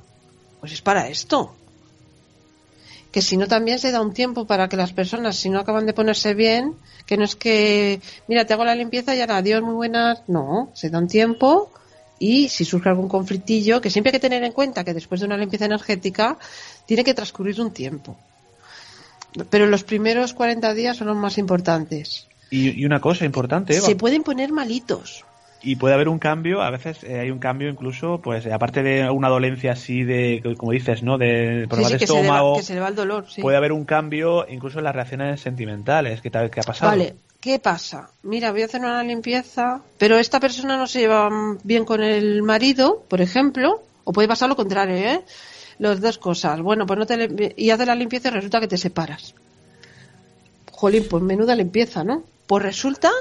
[0.60, 1.54] Pues es para esto.
[3.12, 5.86] Que si no también se da un tiempo para que las personas, si no acaban
[5.86, 6.76] de ponerse bien,
[7.06, 10.22] que no es que, mira, te hago la limpieza y ahora adiós, muy buenas.
[10.28, 11.72] No, se da un tiempo
[12.20, 15.28] y si surge algún conflictillo, que siempre hay que tener en cuenta que después de
[15.28, 16.38] una limpieza energética
[16.86, 18.18] tiene que transcurrir un tiempo.
[19.50, 22.28] Pero los primeros 40 días son los más importantes.
[22.52, 23.86] Y, y una cosa importante, Eva.
[23.86, 25.26] Se pueden poner malitos.
[25.64, 28.84] y puede haber un cambio, a veces eh, hay un cambio incluso, pues eh, aparte
[28.84, 31.18] de una dolencia así de, como dices, ¿no?
[31.18, 33.26] De problemas sí, de que, se le va, estómago, que se le va el dolor.
[33.28, 33.42] sí.
[33.42, 36.92] puede haber un cambio incluso en las reacciones sentimentales que, tal- que ha pasado.
[36.92, 38.10] Vale, ¿qué pasa?
[38.22, 41.30] Mira, voy a hacer una limpieza, pero esta persona no se lleva
[41.66, 45.26] bien con el marido, por ejemplo, o puede pasar lo contrario, ¿eh?
[45.78, 46.62] Las dos cosas.
[46.62, 49.36] Bueno, pues no te y haces la limpieza y resulta que te separas.
[50.72, 52.24] Jolín, pues menuda limpieza, ¿no?
[52.48, 53.12] Pues resulta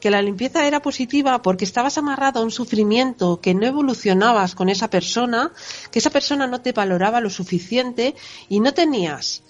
[0.00, 4.70] que la limpieza era positiva porque estabas amarrado a un sufrimiento, que no evolucionabas con
[4.70, 5.52] esa persona,
[5.90, 8.14] que esa persona no te valoraba lo suficiente
[8.48, 9.42] y no tenías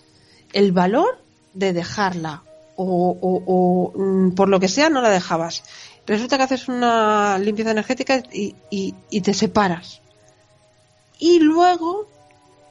[0.52, 1.22] el valor
[1.54, 2.42] de dejarla
[2.80, 5.62] o, o- o, mm, por lo que sea no la dejabas.
[6.06, 10.00] Resulta que haces una limpieza energética y, y- y te separas.
[11.18, 12.06] Y luego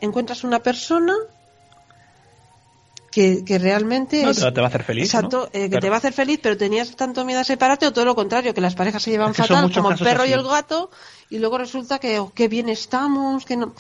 [0.02, 1.14] encuentras una persona
[3.12, 5.06] que, que realmente No, es- te, va a hacer feliz.
[5.06, 5.60] Exacto, ¿no?
[5.60, 5.82] eh, que Claro.
[5.82, 8.54] te va a hacer feliz, pero tenías tanto miedo a separarte o todo lo contrario,
[8.54, 10.90] que las parejas se llevan Es que son fatal, como el perro y el gato,
[11.30, 13.74] y luego resulta que oh, qué bien estamos, que no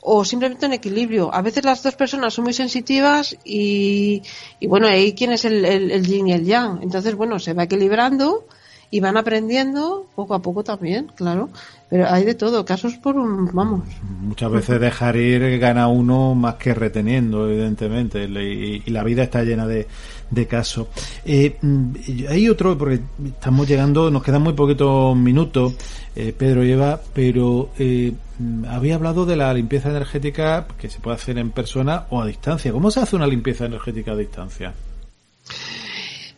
[0.00, 1.34] o simplemente en equilibrio.
[1.34, 4.22] A veces las dos personas son muy sensitivas y,
[4.60, 6.80] y bueno, hay quien es el, el, el yin y el yang.
[6.82, 8.46] Entonces, bueno, se va equilibrando
[8.90, 11.50] y van aprendiendo poco a poco también, claro.
[11.90, 13.82] Pero hay de todo, casos por un, vamos.
[14.20, 19.66] Muchas veces dejar ir gana uno más que reteniendo, evidentemente, y la vida está llena
[19.66, 19.86] de,
[20.30, 20.88] de casos.
[21.24, 21.92] Eh, mm,
[22.28, 25.74] hay otro, porque estamos llegando, nos quedan muy poquitos minutos,
[26.14, 31.00] eh, Pedro y Eva, pero eh, mm, había hablado de la limpieza energética que se
[31.00, 32.72] puede hacer en persona o a distancia.
[32.72, 34.74] ¿Cómo se hace una limpieza energética a distancia?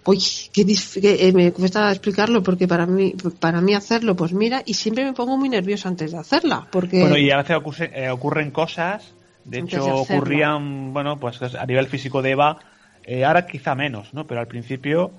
[0.05, 0.19] Uy,
[0.53, 4.63] qué dif- que, eh, me cuesta explicarlo porque para mí, para mí hacerlo, pues mira,
[4.65, 7.91] y siempre me pongo muy nerviosa antes de hacerla, porque Bueno, y a veces ocurre-
[7.95, 9.13] eh, ocurren cosas,
[9.45, 12.59] de Antes hecho de ocurrían, bueno, pues a nivel físico de Eva,
[13.05, 14.27] eh, ahora quizá menos, ¿no?
[14.27, 15.11] Pero al principio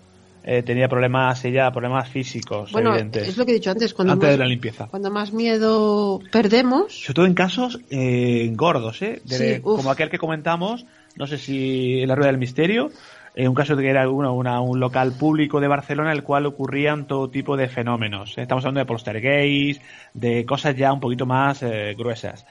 [0.44, 3.28] eh, tenía problemas ella, problemas físicos, bueno, evidentes.
[3.30, 4.88] es lo que he dicho antes, cuando Antes más, de la limpieza.
[4.88, 9.22] cuando más miedo perdemos, Sobre todo en casos eh, gordos, ¿eh?
[9.24, 12.92] De- Sí, como aquel que comentamos, no sé si en la Rueda del Misterio,
[13.36, 16.24] eh, un caso de que era una, una- un local público de Barcelona en el
[16.24, 18.38] cual ocurrían todo tipo de fenómenos.
[18.38, 18.42] ¿eh?
[18.42, 19.82] Estamos hablando de poltergeist,
[20.14, 22.46] de cosas ya un poquito más eh, gruesas.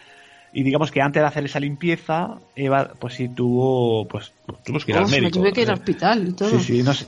[0.52, 4.32] Y digamos que antes de hacer esa limpieza, Eva, pues sí tuvo, pues,
[4.64, 5.38] tuvimos que ir al médico.
[5.38, 6.50] tuve que ir al hospital y todo.
[6.58, 7.06] Sí, sí, no sé.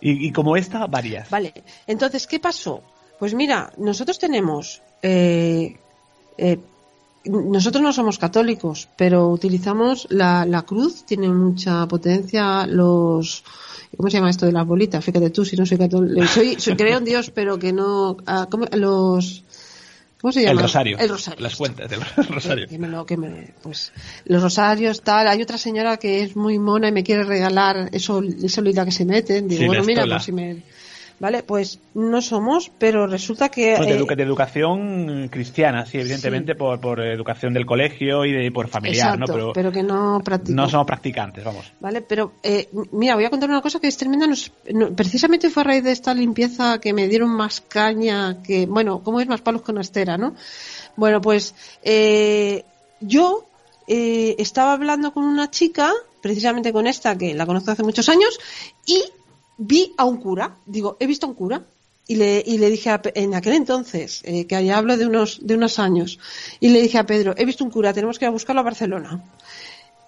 [0.00, 1.30] Y, y como esta, varias.
[1.30, 1.52] Vale,
[1.86, 2.82] entonces, ¿qué pasó?
[3.18, 5.76] Pues mira, nosotros tenemos, eh,
[6.38, 6.58] eh,
[7.26, 13.44] nosotros no somos católicos, pero utilizamos la, la cruz, tiene mucha potencia, los,
[13.96, 15.04] ¿cómo se llama esto de las bolitas?
[15.04, 18.48] Fíjate tú, si no soy católico, soy, soy- creo en Dios, pero que no, ah,
[18.50, 18.64] ¿cómo?
[18.72, 19.44] los,
[20.20, 20.52] ¿cómo se llama?
[20.52, 20.98] El rosario.
[20.98, 21.40] El rosario.
[21.42, 22.68] Las cuentas del rosario.
[22.68, 23.92] Que me lo- que me- pues,
[24.24, 25.28] los rosarios, tal.
[25.28, 29.04] Hay otra señora que es muy mona y me quiere regalar eso, esa que se
[29.04, 29.48] meten.
[29.48, 30.62] Digo, Sí, bueno, mira, pues si me.
[31.20, 31.44] ¿Vale?
[31.44, 33.74] Pues no somos, pero resulta que...
[33.76, 38.50] Pues de, eh, de educación cristiana, sí, evidentemente Por, por educación del colegio y de,
[38.50, 39.38] por familiar, exacto, ¿no?
[39.38, 40.56] Pero, pero que no practico.
[40.56, 41.72] no somos practicantes, vamos.
[41.78, 44.26] Vale, pero eh, mira, voy a contar una cosa que es tremenda.
[44.26, 48.66] Nos- no- precisamente fue a raíz de esta limpieza que me dieron más caña que,
[48.66, 50.34] bueno, ¿cómo es más palos con estera, no?
[50.96, 52.64] Bueno, pues eh,
[53.00, 53.46] yo
[53.86, 55.92] eh, estaba hablando con una chica,
[56.22, 58.38] precisamente con esta que la conozco hace muchos años,
[58.86, 59.02] y
[59.60, 60.56] vi a un cura.
[60.66, 61.62] Digo, he visto a un cura.
[62.08, 65.46] Y le, y le dije a en aquel entonces, eh, que allá hablo de unos,
[65.46, 66.18] de unos años,
[66.58, 68.64] y le dije a Pedro, he visto un cura, tenemos que ir a buscarlo a
[68.64, 69.22] Barcelona.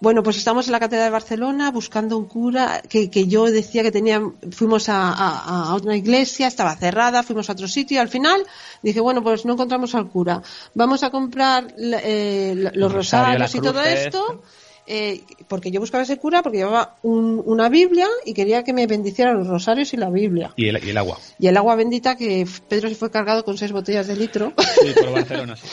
[0.00, 3.84] Bueno, pues estamos en la Catedral de Barcelona buscando un cura que, que yo decía
[3.84, 7.98] que tenía, fuimos a, a, a una iglesia, estaba cerrada, fuimos a otro sitio y
[7.98, 8.44] al final
[8.82, 10.42] dije, bueno, pues no encontramos al cura.
[10.74, 14.42] Vamos a comprar eh, los rosarios y todo esto.
[14.95, 18.86] Eh, porque yo buscaba ese cura porque llevaba un- una Biblia y quería que me
[18.86, 20.53] bendiciera los rosarios y la Biblia.
[20.57, 21.18] Y el, y el agua.
[21.38, 24.53] Y el agua bendita que Pedro se fue cargado con seis botellas de litro.
[24.82, 25.66] Sí, por Barcelona, sí.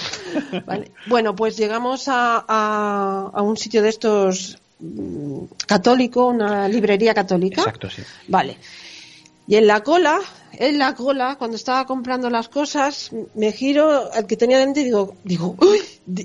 [0.65, 0.91] Vale.
[1.07, 7.61] Bueno, pues llegamos a, a, a un sitio de estos mm, católico, una librería católica.
[7.61, 8.01] Exacto, sí.
[8.29, 8.57] Vale.
[9.47, 10.19] Y en la cola,
[10.53, 14.83] en la cola, cuando estaba comprando las cosas, me giro al que tenía delante y
[14.85, 15.79] digo, digo, uy,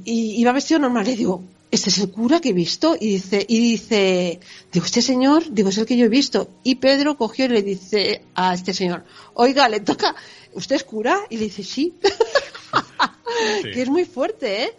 [0.05, 1.43] y iba vestido normal y digo,
[1.75, 4.41] este es el cura que he visto y dice, y dice,
[4.73, 6.49] digo, este señor, digo, es el que yo he visto.
[6.63, 9.05] Y Pedro cogió y le dice a este señor,
[9.35, 10.15] oiga, le toca,
[10.53, 11.19] ¿usted es cura?
[11.31, 11.95] Y le dice, sí.
[13.63, 14.75] que es muy fuerte, ¿eh?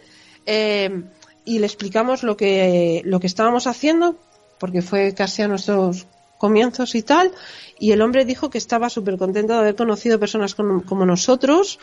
[0.46, 1.02] Eh,
[1.44, 4.16] y le explicamos lo que, lo que estábamos haciendo,
[4.58, 6.06] porque fue casi a nuestros
[6.38, 7.32] comienzos y tal,
[7.78, 11.78] y el hombre dijo que estaba súper contento de haber conocido personas como, como nosotros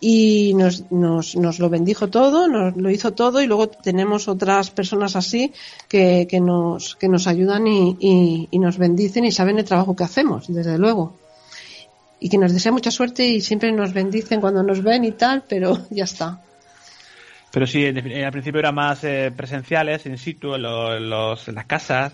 [0.00, 4.70] y nos, nos, nos lo bendijo todo, nos lo hizo todo y luego tenemos otras
[4.70, 5.52] personas así
[5.88, 10.04] que, que, nos, que nos ayudan y, y, nos bendicen y saben el trabajo que
[10.04, 11.16] hacemos, desde luego.
[12.18, 15.44] Y que nos desea mucha suerte y siempre nos bendicen cuando nos ven y tal,
[15.48, 16.40] pero ya está.
[17.50, 21.46] Pero sí, defin- al principio eran más eh, presenciales, in situ, en, lo- en los,
[21.48, 22.12] las casas,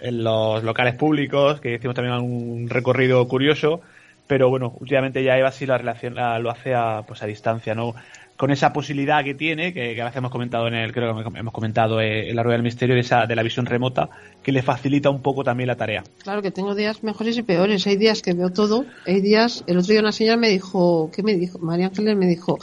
[0.00, 3.80] en los locales públicos, que hicimos también un recorrido curioso.
[4.26, 7.74] Pero bueno, últimamente ya Eva sí la relación, la- lo hace a, pues a distancia,
[7.74, 7.94] ¿no?
[8.36, 11.38] Con esa posibilidad que tiene, que, que a veces hemos comentado en el, creo que
[11.38, 14.08] hemos comentado eh, en la rueda del misterio, de, esa, de la visión remota,
[14.42, 16.02] que le facilita un poco también la tarea.
[16.22, 17.86] Claro que tengo días mejores y peores.
[17.86, 18.86] Hay días que veo todo.
[19.06, 19.62] Hay días.
[19.68, 21.58] El otro día una señora me dijo, ¿qué me dijo?
[21.60, 22.58] María Ángeles me dijo,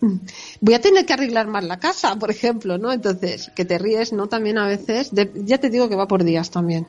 [0.00, 0.16] "Mm,
[0.60, 2.90] voy a tener que arreglar más la casa, por ejemplo, ¿no?
[2.92, 4.26] Entonces, que te ríes, ¿no?
[4.28, 5.12] También a veces.
[5.34, 6.86] Ya te digo que va por días también.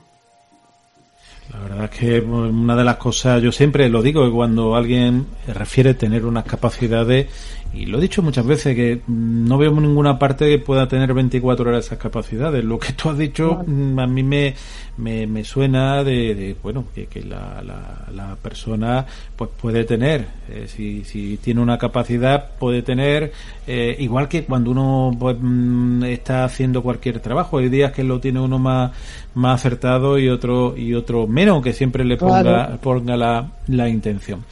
[1.51, 5.27] La verdad es que una de las cosas, yo siempre lo digo, que cuando alguien
[5.47, 7.27] refiere tener unas capacidades,
[7.73, 11.69] y lo he dicho muchas veces, que no veo ninguna parte que pueda tener 24
[11.69, 12.63] horas esas capacidades.
[12.63, 14.53] Lo que tú has dicho mm, a mí me,
[14.97, 19.05] me, me suena de, de, bueno, que, que la, la, la persona
[19.35, 23.31] pues puede tener, eh, si, si tiene una capacidad, puede tener,
[23.65, 28.19] eh, igual que cuando uno pues, mm, está haciendo cualquier trabajo, hay días que lo
[28.19, 28.91] tiene uno más,
[29.33, 32.77] más acertado y otro, y otro menos, que siempre le ponga, Claro.
[32.81, 34.43] ponga la, la intención.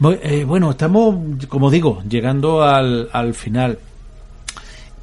[0.00, 3.78] Eh, bueno, estamos, como digo, llegando al, al final.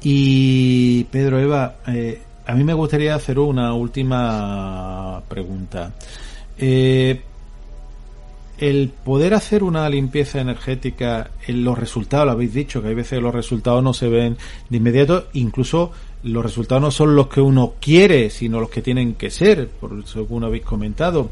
[0.02, 5.92] Y Pedro Eva, eh, a mí me gustaría hacer una última pregunta.
[6.56, 7.20] Eh,
[8.58, 13.20] el poder hacer una limpieza energética, en los resultados, lo habéis dicho, que hay veces
[13.20, 14.38] los resultados no se ven
[14.70, 15.92] de inmediato, incluso
[16.22, 20.06] los resultados no son los que uno quiere, sino los que tienen que ser, por
[20.06, 21.30] según habéis comentado.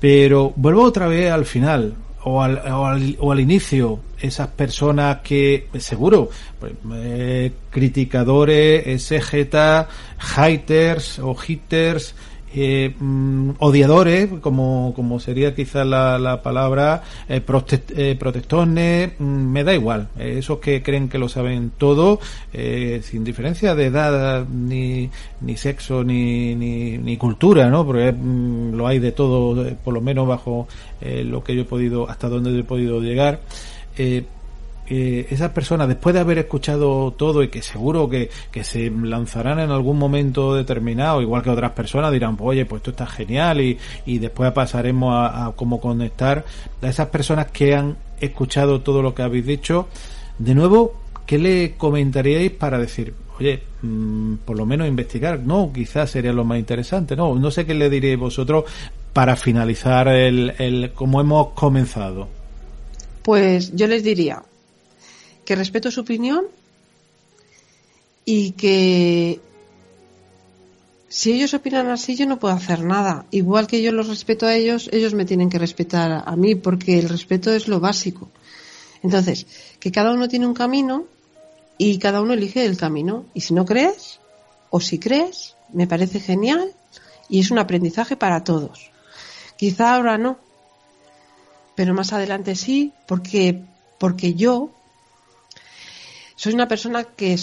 [0.00, 1.94] Pero vuelvo otra vez al final,
[2.28, 9.86] o al, o al, o al inicio, esas personas que, seguro, pues, eh, criticadores, exégetas,
[10.18, 12.16] haters o hitters,
[12.54, 17.42] eh, mm, odiadores, como, como sería quizás la, la palabra, eh,
[17.96, 20.08] eh, mm, me da igual.
[20.18, 22.20] Eh, esos que creen que lo saben todo,
[22.52, 27.84] eh, sin diferencia de edad, ni, ni sexo, ni, ni, ni cultura, ¿no?
[27.84, 30.68] Porque mm, lo hay de todo, por lo menos bajo
[31.00, 33.40] lo que yo he podido, hasta donde yo he podido llegar.
[33.98, 34.24] Eh,
[34.88, 39.58] eh, esas personas, después de haber escuchado todo y que seguro que, que se lanzarán
[39.58, 43.60] en algún momento determinado, igual que otras personas dirán, pues, oye, pues esto está genial
[43.60, 46.44] y, y después pasaremos a, a cómo conectar
[46.80, 49.88] a esas personas que han escuchado todo lo que habéis dicho.
[50.38, 50.94] De nuevo,
[51.26, 55.40] ¿qué le comentaríais para decir, oye, mm, por lo menos investigar?
[55.40, 58.64] No, quizás sería lo más interesante, no, no sé qué le diríais vosotros
[59.12, 62.28] para finalizar el, el como hemos comenzado.
[63.22, 64.42] Pues yo les diría
[65.46, 66.44] que respeto su opinión
[68.26, 69.40] y que
[71.08, 73.24] si ellos opinan así, yo no puedo hacer nada.
[73.30, 76.98] Igual que yo los respeto a ellos, ellos me tienen que respetar a mí, porque
[76.98, 78.28] el respeto es lo básico.
[79.02, 79.46] Entonces,
[79.78, 81.06] que cada uno tiene un camino
[81.78, 83.24] y cada uno elige el camino.
[83.32, 84.18] Y si no crees,
[84.70, 86.74] o si crees, me parece genial
[87.28, 88.90] y es un aprendizaje para todos.
[89.56, 90.38] Quizá ahora no,
[91.76, 93.62] pero más adelante sí, porque,
[93.98, 94.70] porque yo
[96.36, 97.36] soy una persona que,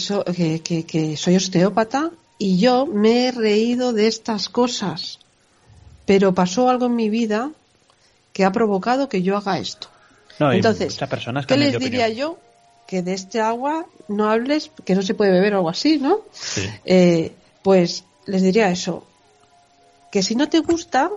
[0.64, 5.20] que, soy osteópata y yo me he reído de estas cosas,
[6.06, 7.52] pero pasó algo en mi vida
[8.32, 9.88] que ha provocado que yo haga esto.
[10.40, 10.98] Entonces,
[11.48, 12.40] ¿qué les diría yo?
[12.88, 16.22] Que de este agua no hables, que no se puede beber o algo así, ¿no?
[16.86, 17.34] Eh,
[17.64, 19.06] pues les diría eso,
[20.12, 21.10] que si no te gusta,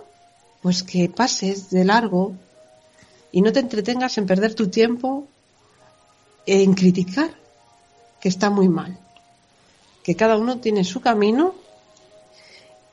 [0.61, 2.33] pues que pases de largo
[3.31, 5.27] y no te entretengas en perder tu tiempo
[6.45, 7.31] en criticar,
[8.19, 8.97] que está muy mal.
[10.03, 11.55] Que cada uno tiene su camino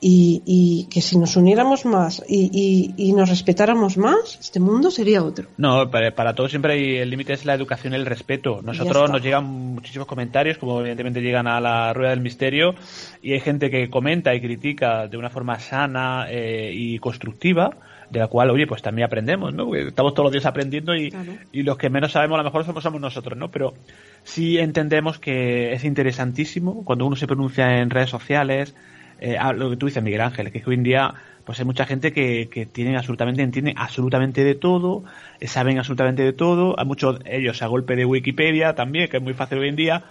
[0.07, 5.49] y, que si nos uniéramos más y, nos respetáramos más, este mundo sería otro.
[5.57, 8.61] No, para, todos siempre el límite es la educación y el respeto.
[8.63, 12.75] Nosotros nos llegan muchísimos comentarios, como evidentemente llegan a la rueda del misterio,
[13.23, 17.71] y hay gente que comenta y critica de una forma sana eh, y constructiva
[18.15, 19.75] de la cual, oye, pues también aprendemos, ¿no?
[19.75, 21.13] Estamos todos los días aprendiendo y,
[21.53, 23.51] y los que menos sabemos a lo mejor somos, somos nosotros, ¿no?
[23.51, 23.75] Pero
[24.23, 28.75] sí entendemos que es interesantísimo cuando uno se pronuncia en redes sociales,
[29.21, 32.13] eh, lo que tú dices, Miguel Ángel, que hoy en día pues hay mucha gente
[32.13, 35.05] que, que tienen absolutamente, entiende absolutamente de todo,
[35.41, 39.23] eh, saben absolutamente de todo, hay muchos ellos a golpe de Wikipedia también, que es
[39.23, 40.05] muy fácil hoy en día,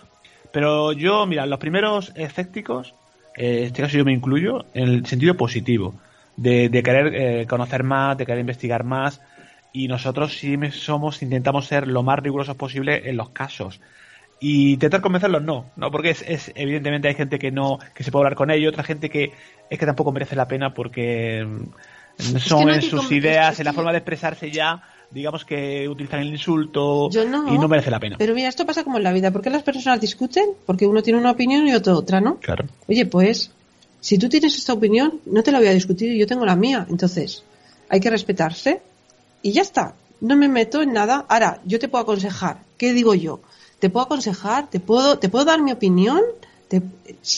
[0.52, 2.94] pero yo, mira, los primeros escépticos,
[3.36, 5.96] eh, en este caso yo me incluyo, en el sentido positivo,
[6.36, 9.22] de, de querer eh, conocer más, de querer investigar más,
[9.72, 13.80] y nosotros sí somos, intentamos ser lo más rigurosos posible en los casos
[14.44, 18.26] y intentar convencerlos no, no, porque es, evidentemente hay gente que no, que se puede
[18.26, 19.32] hablar con ellos, otra gente que
[19.70, 23.92] es que tampoco merece la pena porque mm, son en sus ideas, en la forma
[23.92, 28.18] de expresarse ya, digamos que utilizan el insulto y no merece la pena.
[28.20, 30.50] Pero mira, esto pasa como en la vida, ¿por qué las personas discuten?
[30.66, 32.36] Porque uno tiene una opinión y otro otra, ¿no?
[32.42, 32.66] Claro.
[32.90, 33.50] Oye, pues,
[34.04, 36.58] si tú tienes esta opinión, no te la voy a discutir y yo tengo la
[36.58, 37.46] mía, entonces,
[37.88, 38.82] hay que respetarse
[39.42, 39.96] y ya está.
[40.20, 41.26] No me meto en nada.
[41.30, 42.58] Ahora, yo te puedo aconsejar.
[42.78, 43.40] ¿Qué digo yo?
[43.80, 44.70] ¿Te puedo aconsejar?
[44.70, 46.20] ¿Te puedo, ¿te puedo dar mi opinión?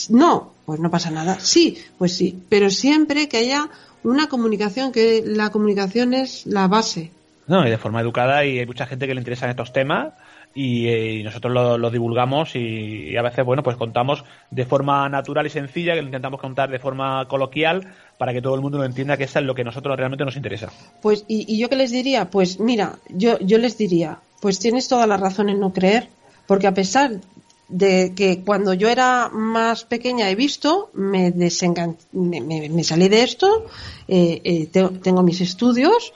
[0.08, 1.38] No, pues no pasa nada.
[1.38, 3.70] Sí, pues sí, pero siempre que haya
[4.02, 7.12] una comunicación, que la comunicación es la base.
[7.46, 10.14] No, y de forma educada y hay mucha gente que le interesan estos temas
[10.56, 15.50] y, eh, nosotros lo, divulgamos y, a veces, bueno, pues contamos de forma natural y
[15.50, 19.16] sencilla, que lo intentamos contar de forma coloquial para que todo el mundo lo entienda
[19.16, 20.72] que eso es lo que a nosotros realmente nos interesa.
[21.02, 24.88] Pues, y, y yo qué les diría, pues mira, yo, yo les diría, pues tienes
[24.88, 26.08] toda la razón en no creer,
[26.46, 27.20] porque a pesar
[27.68, 33.66] de que cuando yo era más pequeña he visto, me, me, salí de esto,
[34.06, 34.66] eh, eh,
[35.02, 36.12] tengo, mis estudios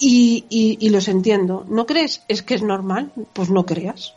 [0.00, 1.64] y, los entiendo.
[1.68, 2.22] ¿No crees?
[2.28, 4.14] Es que es normal, pues no creas.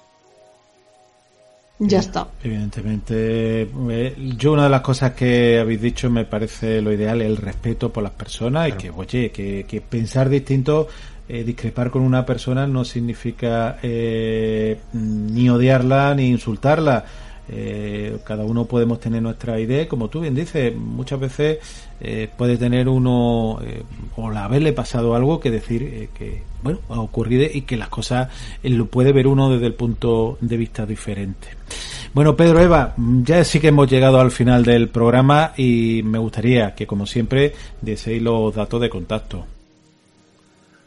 [1.79, 2.27] Ya está.
[2.41, 7.35] Evidentemente, eh, yo una de las cosas que habéis dicho me parece lo ideal, el
[7.35, 10.87] respeto por las personas y que, oye, que, que pensar distinto
[11.27, 17.05] eh, discrepar con una persona no significa eh, ni odiarla ni insultarla.
[17.49, 21.59] Eh, cada uno podemos tener nuestra idea, como tú bien dices, muchas veces
[22.37, 23.59] puede tener uno
[24.17, 28.27] o haberle pasado algo que decir que bueno ha ocurrido y que las cosas
[28.61, 31.47] lo puede ver uno desde el punto de vista diferente.
[32.13, 36.75] Bueno, Pedro Eva, ya sí que hemos llegado al final del programa y me gustaría
[36.75, 39.45] que, como siempre, deseéis los datos de contacto.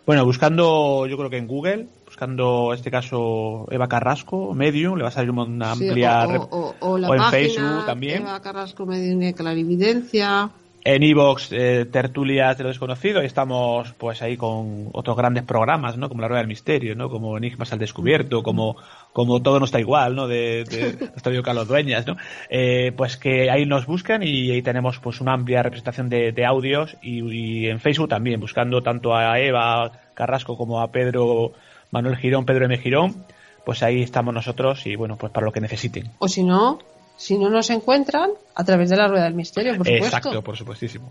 [0.07, 5.03] Bueno, buscando, yo creo que en Google, buscando en este caso Eva Carrasco, Medium, le
[5.03, 6.27] va a salir una amplia.
[6.27, 8.23] o, la en Facebook también.
[8.23, 10.51] Eva Carrasco, Medium de Clarividencia.
[10.83, 15.99] En Evox, eh, Tertulias de lo Desconocido, y estamos pues ahí con otros grandes programas,
[15.99, 16.09] ¿no?
[16.09, 17.11] Como La Rueda del Misterio, ¿no?
[17.11, 18.77] Como Enigmas al Descubierto, como,
[19.13, 20.27] como Todo no está igual, ¿no?
[20.27, 22.17] De, de nuestro Carlos Dueñas, ¿no?
[22.49, 26.47] Eh, pues que ahí nos buscan y ahí tenemos pues una amplia representación de, de
[26.47, 31.53] audios y, en Facebook también, buscando tanto a Eva Carrasco como a Pedro
[31.91, 32.79] Manuel Girón, Pedro M.
[32.79, 33.25] Girón,
[33.65, 36.11] pues ahí estamos nosotros y bueno, pues para lo que necesiten.
[36.19, 36.79] O si no,
[37.17, 40.07] si no nos encuentran, a través de la rueda del misterio, por supuesto.
[40.07, 41.11] Exacto, por supuestísimo.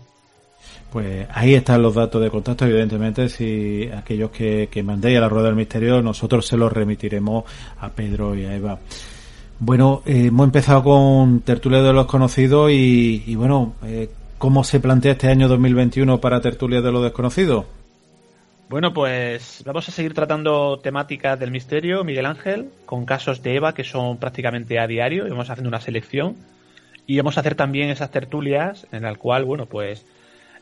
[0.90, 5.28] Pues ahí están los datos de contacto, evidentemente, si aquellos que, que mandéis a la
[5.28, 7.44] rueda del misterio, nosotros se los remitiremos
[7.80, 8.78] a Pedro y a Eva.
[9.58, 15.12] Bueno, eh, hemos empezado con Tertulia de los Conocidos y, bueno, eh, ¿cómo se plantea
[15.12, 17.64] este año 2021 para Tertulia de los Desconocidos?
[18.68, 23.74] Bueno, pues vamos a seguir tratando temáticas del misterio, Miguel Ángel, con casos de Eva
[23.74, 26.34] que son prácticamente a diario, y vamos haciendo una selección.
[27.06, 30.04] Y vamos a hacer también esas tertulias en las cual, bueno, pues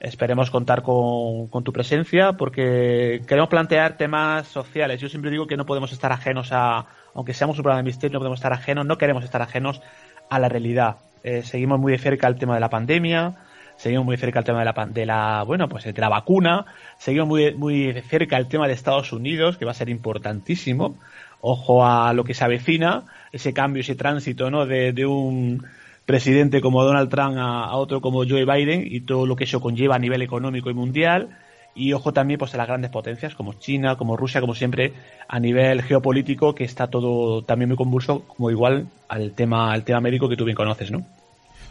[0.01, 5.01] esperemos contar con, tu presencia porque queremos plantear temas sociales.
[5.01, 8.13] Yo siempre digo que no podemos estar ajenos a, aunque seamos un programa de misterio,
[8.13, 9.81] no podemos estar ajenos, no queremos estar ajenos
[10.29, 10.97] a la realidad.
[11.23, 13.35] Eh, seguimos muy de cerca el tema de la pandemia,
[13.77, 16.67] seguimos muy cerca el tema de la, de la bueno, pues de la vacuna,
[16.99, 20.97] seguimos muy, muy cerca el tema de Estados Unidos, que va a ser importantísimo.
[21.41, 24.65] Ojo a lo que se avecina, ese cambio, ese tránsito, ¿no?
[24.65, 25.63] de, de un
[26.07, 29.97] presidente como Donald Trump a, otro como Joe Biden y todo lo que eso conlleva
[29.97, 31.37] a nivel económico y mundial.
[31.77, 34.93] Y ojo también pues a las grandes potencias como China, como Rusia, como siempre,
[35.27, 40.01] a nivel geopolítico, que está todo también muy convulso, como igual al tema, al tema
[40.01, 41.05] médico que tú bien conoces, ¿no?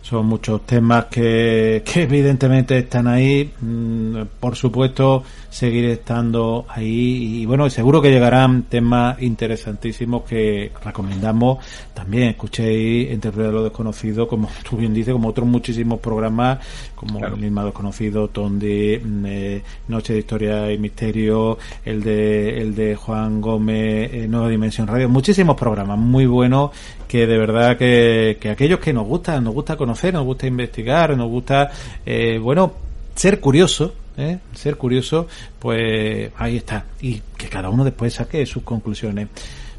[0.03, 3.53] Son muchos temas que, que evidentemente están ahí.
[3.61, 7.41] Mm, por supuesto, seguir estando ahí.
[7.41, 11.63] Y bueno, seguro que llegarán temas interesantísimos que recomendamos.
[11.93, 16.59] También escuchéis de lo desconocido, como tú bien dices, como otros muchísimos programas,
[16.95, 22.75] como el mismo desconocido, Tondi, mm, eh, Noche de Historia y Misterio, el de, el
[22.75, 25.07] de Juan Gómez, eh, Nueva Dimensión Radio.
[25.07, 26.71] Muchísimos programas muy buenos
[27.07, 31.15] que de verdad que, que aquellos que nos gusta, nos gusta conocer, nos gusta investigar,
[31.15, 31.71] nos gusta,
[32.05, 32.73] eh, bueno,
[33.15, 34.39] ser curioso, ¿eh?
[34.53, 35.27] ser curioso,
[35.59, 36.85] pues ahí está.
[37.01, 39.27] Y que cada uno después saque sus conclusiones.